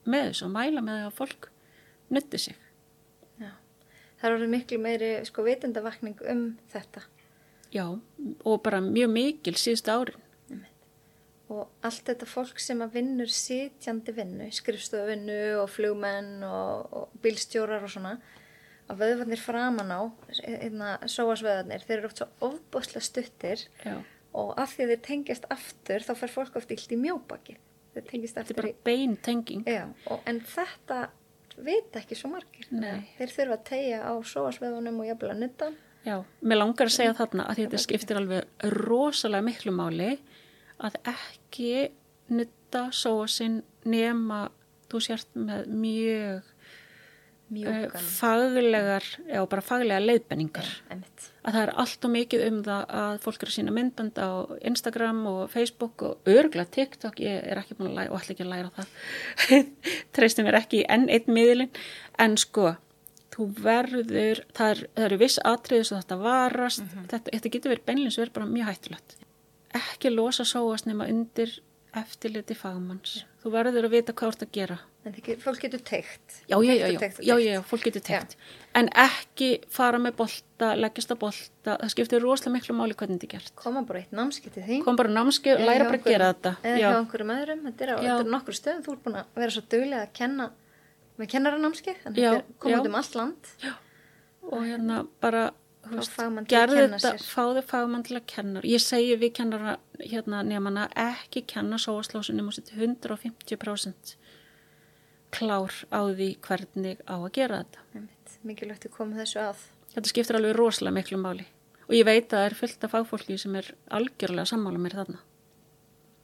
[0.08, 1.50] með þessu og mæla með það að fólk
[2.14, 2.62] nutti sig.
[3.38, 3.52] Já,
[4.20, 7.04] það eru miklu meiri sko vitendavakning um þetta.
[7.74, 7.84] Já,
[8.48, 10.24] og bara mjög mikil síðust árin
[11.48, 17.86] og allt þetta fólk sem að vinnur sitjandi vinnu, skrifstofinnu og flugmenn og, og bílstjórar
[17.86, 18.18] og svona
[18.88, 20.00] að vöðvarnir framan á
[20.44, 23.96] einna sóasvöðarnir, þeir eru oft svo ofbosla stuttir Já.
[24.36, 27.58] og af því að þeir tengjast aftur þá fær fólk oft illt í mjóbaki.
[27.96, 29.66] Þeir tengjast aftur þetta er bara bein tenging.
[29.68, 31.02] Já, og, en þetta
[31.58, 32.68] veit ekki svo margir.
[32.70, 33.08] Nei.
[33.18, 35.72] þeir þurfa að tegja á sóasvöðunum og jafnvel að nutta
[36.06, 40.12] Já, mér langar að segja þarna að þetta skiptir alveg rosalega miklu máli
[40.78, 41.72] að ekki
[42.34, 44.48] nutta sóasinn nema
[44.88, 46.48] þú sért með mjög
[47.64, 52.82] uh, faglegar já, bara faglega leiðbenningar ja, að það er allt og mikið um það
[53.02, 54.30] að fólk eru að sína myndband á
[54.70, 57.22] Instagram og Facebook og örgla TikTok.
[57.24, 58.92] Ég er ekki búin að læra og ætla ekki að læra það.
[60.16, 61.72] Treystum mér ekki enn einn miðlin
[62.20, 62.74] en sko
[63.38, 67.08] þú verður, það, er, eru viss atriðis og þetta varast, mm -hmm.
[67.12, 69.16] þetta, þetta getur verið beinleins verið bara mjög hættilegt
[69.76, 71.58] ekki losa sóast nema undir
[71.96, 73.22] eftirliti fagmanns.
[73.22, 73.26] Ja.
[73.42, 74.76] Þú verður að vita hvað þú ert að gera.
[75.06, 76.34] En ekki, fólk getur teikt.
[76.50, 78.34] Já, já, já, já, já, já, fólk getur teikt.
[78.76, 83.28] En ekki fara með bolta, leggjast að bolta, það skiptir rosalega miklu máli hvernig þetta
[83.28, 83.54] er gert.
[83.62, 84.80] Koma bara eitt námski til því.
[84.84, 86.54] Koma bara námski og læra bara að gera þetta.
[86.60, 89.40] Eða hjá einhverjum öðrum, þetta er á þetta er nokkur stöðum, þú ert búin að
[89.40, 90.50] vera svo dögulega að kenna
[91.18, 93.54] með kennaranámski, þannig að þetta er komið um allt land.
[93.64, 93.72] Já,
[94.50, 95.46] og hérna bara
[96.48, 98.62] gerðu þetta, fáðu fagmann til að kenna.
[98.66, 104.16] Ég segi við kennara hérna nefnana ekki kenna sóaslósun um 150%
[105.34, 108.06] klár á því hvernig á að gera þetta.
[108.46, 109.64] Mikilvægt að koma þessu að.
[109.94, 111.46] Þetta skiptir alveg rosalega miklu máli.
[111.88, 115.22] Og ég veit að það er fullt af fagfólki sem er algjörlega sammála mér þarna.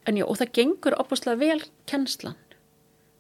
[0.05, 2.37] En já, og það gengur opuslega vel kennslan.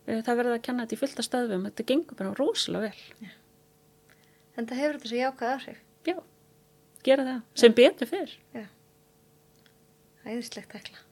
[0.04, 3.24] Eh, það verður að kenna þetta í fullta stöðum þetta gengur bara rosalega vel.
[3.24, 3.32] Já.
[4.54, 5.78] en það hefur þetta svo jákað áhrif.
[6.04, 6.16] Já
[7.06, 8.64] gera það, sem betur fyrr Já.
[10.24, 11.02] Æðislegt takla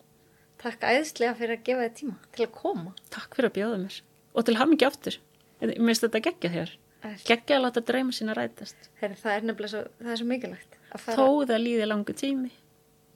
[0.63, 2.93] Takk æðislega fyrir að gefa þið tíma til að koma.
[3.11, 3.97] Takk fyrir að bjóða mér.
[4.33, 5.17] Og til hafa mikið aftur
[5.63, 6.73] Mér finnst þetta geggja þér.
[7.27, 8.89] Geggja að láta dreyma sína rætast.
[9.01, 11.17] Heri, Það er nefnilega svo, það er svo mikilvægt fara...
[11.19, 12.51] Þó það líði langu tími.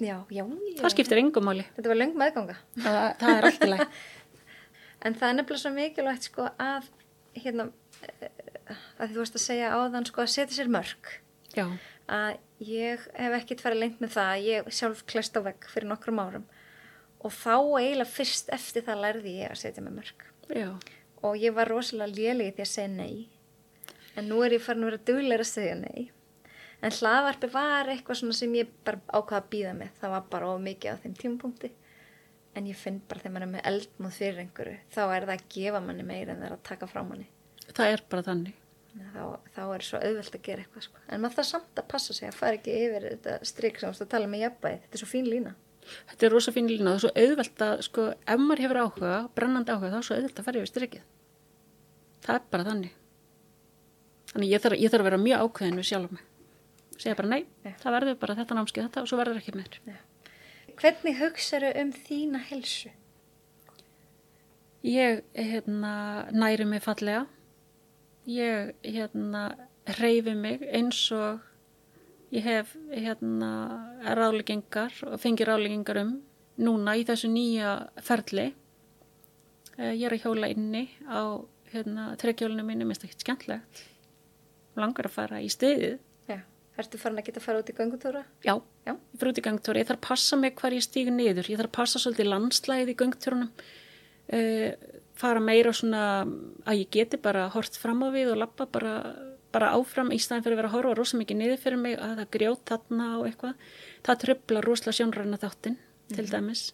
[0.03, 0.43] Já, já,
[0.81, 1.65] Það skiptir engum máli.
[1.77, 2.57] Þetta var leng meðganga.
[2.83, 3.85] Það, það er alltaf læg
[5.07, 6.91] En það er nefnilega svo mikilvægt sko að
[7.37, 7.69] hérna
[8.99, 11.13] að þú veist að segja áðan sko að setja sér mörg
[11.55, 11.67] Já.
[12.11, 15.89] Að ég hef ekkert farið lengt með það að ég sjálf klæst á vegg fyrir
[15.91, 16.45] nokkrum árum.
[17.25, 20.69] Og þá eiginlega fyrst eftir það lærði ég að setja með mörg Já.
[21.27, 23.29] og ég var rosalega lélega því að segja nei.
[24.17, 26.11] En nú er ég farin að vera dugleira að segja nei.
[26.85, 29.97] En hlaðvarpi var eitthvað svona sem ég bara ákvaða að býða með.
[30.01, 31.73] Það var bara of mikið á þeim tímapunkti.
[32.57, 35.49] En ég finn bara þegar maður er með eldmóð fyrir einhverju þá er það að
[35.57, 37.29] gefa manni meira en það er að taka frá manni.
[37.73, 38.63] Það er bara þannig
[39.13, 39.23] þá,
[39.55, 41.05] þá er svo auðvelt að gera eitthvað sko.
[41.09, 44.09] en maður það samt að passa sig að fara ekki yfir þetta stryk sem þú
[44.13, 45.55] tala með jafnbæði þetta er svo fín lína
[46.11, 49.17] þetta er rosa fín lína það er svo auðvelt að sko, ef maður hefur áhuga,
[49.39, 51.11] brennandi áhuga þá er svo auðvelt að fara yfir strykið
[52.27, 52.95] það er bara þannig
[54.37, 56.25] Þannig ég þarf, ég þarf að vera mjög ákveðin við sjálf mig.
[56.97, 57.71] Segja bara nei, Já.
[57.81, 59.79] það verður bara þetta námskeið þetta og svo verður ekki meir.
[60.77, 62.91] Hvernig hugsaðu um þína helsu?
[64.85, 65.93] Ég hérna,
[66.37, 67.25] næri mig fallega.
[68.27, 69.43] Ég hérna,
[70.01, 71.43] reyfi mig eins og
[72.35, 73.51] ég hef hérna,
[74.19, 76.17] ráleggingar og fengi ráleggingar um
[76.59, 78.49] núna í þessu nýja ferli.
[79.79, 81.39] Eh, Ég er að hjóla inni á
[81.73, 83.85] hérna, trekjólinu mínu, minnst ekki skemmtlegt.
[84.77, 85.99] Langar að fara í stiðið.
[86.29, 86.41] Já.
[86.77, 88.25] Ertu farin að geta að fara út í göngutúra?
[88.45, 88.57] Já,
[88.87, 88.93] Já.
[88.97, 89.81] ég fyrir út í gangtúra.
[89.81, 91.47] Ég þarf að passa mig hvar ég stíg niður.
[91.49, 93.51] Ég þarf að passa svolítið landslæðið í gangtúrunum.
[94.27, 94.73] Uh,
[95.17, 96.03] fara meira svona
[96.67, 98.95] að ég geti bara hort fram á við og lappa bara,
[99.55, 102.15] bara áfram í staðin fyrir að vera að horfa rosa mikið niður fyrir mig að
[102.21, 103.67] það grjót þarna og eitthvað.
[104.07, 105.79] Það tröfla rosalega sjónræna þáttinn
[106.13, 106.65] til dæmis.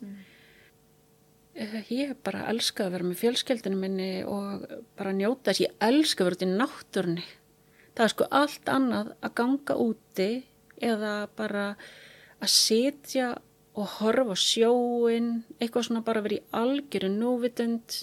[1.52, 4.66] Uh, ég bara elska að vera með fjölskeldinu minni og
[4.98, 5.66] bara njóta þess.
[5.66, 7.28] Ég elska að vera út í náttúrunni.
[7.92, 10.30] Það er sko allt annað að ganga úti
[10.82, 11.66] eða bara
[12.42, 13.34] að sitja
[13.78, 15.28] og horfa á sjóin,
[15.60, 18.02] eitthvað svona bara vera í algjöru núvitund,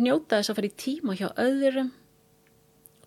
[0.00, 1.90] njóta þess að fara í tíma hjá öðrum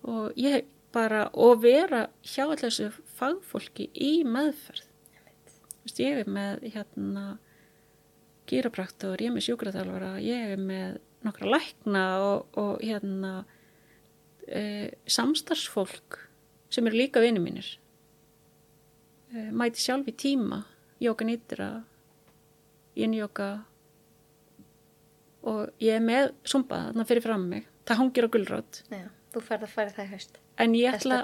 [0.04, 4.84] og ég bara, og vera hjá allir þessu fagfólki í meðferð.
[4.84, 7.24] Þú veist, ég er með hérna
[8.48, 13.32] gýrapraktor, ég er með sjúkraþjálfara, ég er með nokkra lækna og, og hérna
[14.46, 16.20] e, samstarfsfólk
[16.72, 17.68] sem eru líka vinni mínir.
[19.32, 20.62] E, mæti sjálf í tíma,
[21.02, 21.70] jóka nýttra,
[22.94, 23.64] innjóka
[25.44, 27.68] og ég er með sumba þarna fyrir fram mig.
[27.84, 28.80] Það hangir á gulrót.
[28.88, 29.06] Já.
[29.34, 30.36] Þú ferð að fara það haust.
[30.62, 31.22] En ég ætla,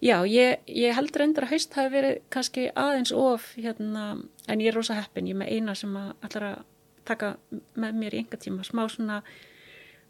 [0.00, 4.06] já, ég, ég heldur endur að haust hafi verið kannski aðeins of, hérna,
[4.48, 6.62] en ég er rosa heppin, ég er með eina sem ætlar að
[7.06, 7.34] taka
[7.76, 9.20] með mér í enga tíma, smá svona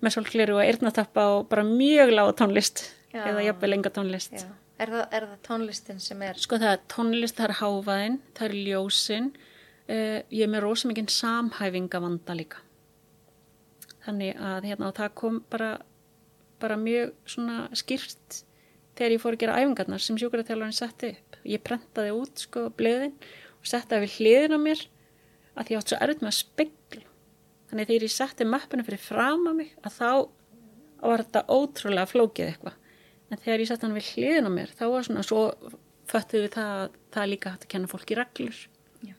[0.05, 3.25] með svolkleru og eyrnatappa og bara mjög lága tónlist Já.
[3.25, 4.39] eða jafnvel enga tónlist.
[4.39, 4.55] Já.
[4.77, 6.39] Er það, er það tónlistin sem er...
[6.41, 9.31] Sko það er tónlist, það er háfaðin, það er ljósin,
[9.89, 12.61] uh, ég er með rosa mikinn samhæfingavanda líka.
[14.07, 15.71] Þannig að hérna, og það kom bara,
[16.63, 18.43] bara mjög svona skýrt
[18.97, 21.41] þegar ég fór að gera æfingarnar sem sjúkraþjálfarinn setti upp.
[21.47, 23.17] Ég prentaði út sko bleðin
[23.59, 24.87] og setti það við hliðin á mér
[25.57, 27.05] að því ég átt svo erfitt með að spegla.
[27.67, 30.11] Þannig þegar ég setti möppuna fyrir fram að mig að þá
[31.03, 32.79] var þetta ótrúlega flókið eitthvað.
[33.27, 35.43] En þegar ég setti hann við hliðin á mér þá var svona svo
[36.07, 38.61] föttuð við það að það líka hægt að kenna fólki reglur.
[39.03, 39.15] Já.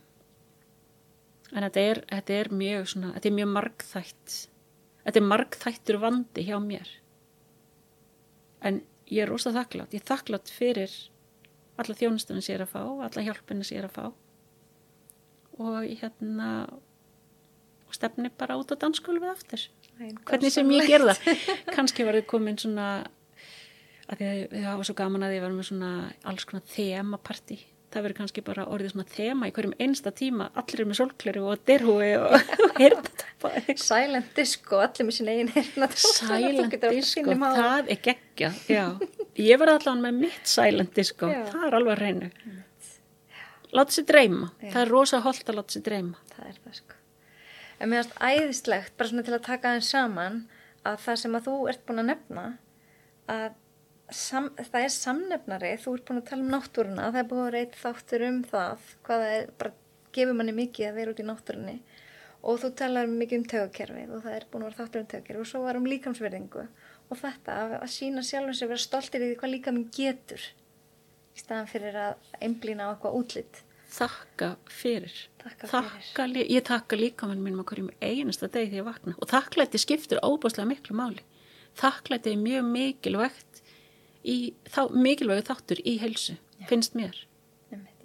[1.54, 4.38] En þetta er, þetta er mjög svona, þetta er mjög margþætt.
[5.08, 6.90] Þetta er margþættur vandi hjá mér.
[8.68, 9.94] En ég er rosa þakklátt.
[9.96, 10.92] Ég er þakklátt fyrir
[11.80, 14.06] alla þjónustunum sér að fá, alla hjálpinu sér að fá.
[15.64, 16.50] Og hérna,
[17.88, 19.64] og stefni bara út á dansskólfið aftur.
[20.28, 21.16] Hvernig sem ég gerða.
[21.78, 22.90] Kannski var þið komin svona,
[24.12, 25.94] að við hafa svo gaman að að vera með svona
[26.28, 27.62] alls konar þemapartí.
[27.88, 30.50] Það verður kannski bara orðið svona þema í hverjum einsta tíma.
[30.60, 32.34] Allir er með sólkleru og derhúi og
[32.82, 33.52] heyrnatappa.
[33.80, 35.88] Silent disco, allir með sín eigin hérna.
[35.96, 38.50] Silent disco, það er geggja.
[38.68, 38.84] Já,
[39.40, 41.30] ég var allan með mitt silent disco.
[41.32, 41.46] Já.
[41.54, 42.30] Það er alveg að reynu.
[43.78, 44.50] Láta sér dreyma.
[44.60, 44.72] Já.
[44.74, 46.20] Það er rosa holdt að láta sér dreyma.
[46.34, 47.00] Það er það sko.
[47.78, 50.38] En mér finnst æðislegt, bara svona til að taka aðeins saman,
[50.88, 52.46] að það sem að þú ert búin að nefna,
[53.32, 53.48] að
[54.16, 57.58] sam, það er samnefnari, þú ert búin að tala um náttúruna, það er búin að
[57.62, 59.74] eitt þáttur um það, hvað það er, bara
[60.18, 61.78] gefur manni mikið að vera út í náttúrunni
[62.48, 65.42] og þú talar mikið um tögakerfið og það er búin að vera þáttur um tögakerfið
[65.44, 66.64] og svo var um líkamsverðingu
[67.08, 70.44] og þetta að, að sína sjálfum sér vera stoltir í því hvað líkaminn getur
[71.38, 73.62] í staðan fyrir að einblýna á eitthvað útlitt.
[73.88, 75.14] Þakka fyrir.
[75.44, 75.92] Þakka fyrir.
[75.92, 79.80] Þakka, lí- ég þakka líkamann mínum að hverjum einasta degi þegar ég vakna og þakklæti
[79.84, 81.24] skiptir óbúslega miklu máli.
[81.80, 83.62] Þakklæti er mjög mikilvægt
[84.28, 84.38] í,
[84.74, 86.36] þá, mikilvægu þáttur í heilsu,
[86.70, 87.16] finnst mér.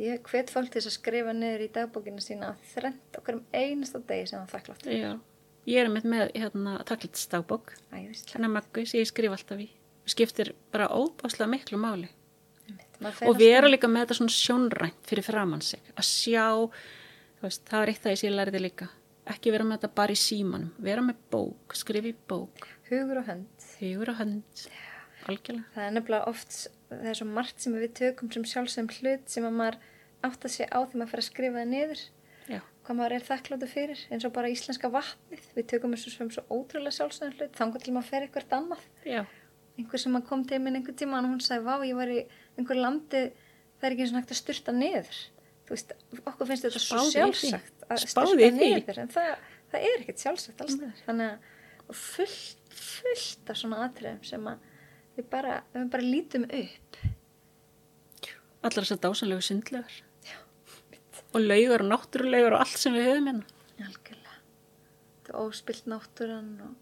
[0.03, 3.43] Ég hvet fólk til þess að skrifa niður í dagbókina sína að þrend okkur um
[3.55, 4.87] einasta degi sem það þakklátt.
[4.91, 5.11] Já,
[5.71, 8.33] ég er með með hérna, þakklætisdagbók, Æðislega.
[8.35, 9.69] hennar möggu sem ég skrif alltaf í.
[10.11, 12.09] Skiptir bara óbúslega miklu máli.
[13.27, 16.49] Og vera alltaf- líka með þetta svona sjónrænt fyrir framann sig að sjá,
[17.43, 18.89] veist, það var eitt það ég lærði líka
[19.33, 23.27] ekki vera með þetta bara í símanum vera með bók, skrifa í bók Hugur og
[23.29, 23.47] hönd.
[23.79, 24.67] hugur og hönd
[25.29, 26.57] algjörlega, Það er nefnilega oft,
[26.91, 29.79] það er svo margt sem við tökum sem sjálfsögum hlut sem að maður
[30.23, 32.03] átt að sé á því maður fyrir að skrifa það niður.
[32.49, 35.45] já, Hvað maður er þakkláttu fyrir, eins og bara íslenska vatnið.
[35.55, 38.83] Við tökum þessu sem svo ótrúlega sjálfsögum hlut, þangar til maður fer eitthvað annað.
[39.07, 39.23] já,
[39.79, 42.19] einhver sem kom til minn einhver tíma og hún sagði, vá, ég var í
[42.59, 43.23] einhver landi
[43.79, 45.21] það er ekki eins og hægt að styrta niður.
[45.67, 45.95] Þú veist,
[46.27, 49.31] okkur finnst þetta svo sjálfsagt að styrta niður en það,
[49.73, 54.69] það er ekkert sjálfsagt alls þar þannig að fullt, fullt af svona atriðum sem að
[55.17, 56.99] við bara, við bara lítum upp.
[58.63, 60.01] Allar þessar dásanlegu sundlegar.
[61.33, 63.47] Og laugar og náttúrulegar og allt sem við höfum hérna.
[63.83, 64.35] Algjörlega.
[65.17, 66.75] Þetta er óspilt náttúran og,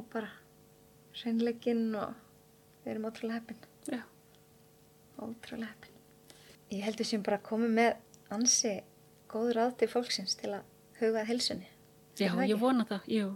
[0.00, 0.30] og bara
[1.20, 2.14] hreinleikinn og
[2.82, 3.60] við erum ótrúlega heppin.
[3.86, 4.00] Já.
[5.20, 6.00] Ótrúlega heppin.
[6.72, 7.94] Ég held sem bara komum með
[8.32, 8.78] ansi
[9.32, 10.64] góð ráð til fólksins til að
[11.00, 11.68] hugað hilsunni.
[12.20, 13.28] Já, ég vona það, jú.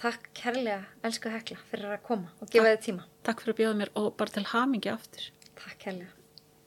[0.00, 3.06] Takk kærlega, elsku hekla, fyrir að koma og gefa þið tíma.
[3.26, 5.30] Takk fyrir að bjóða mér og bara til hamingi aftur.
[5.60, 6.23] Takk kærlega.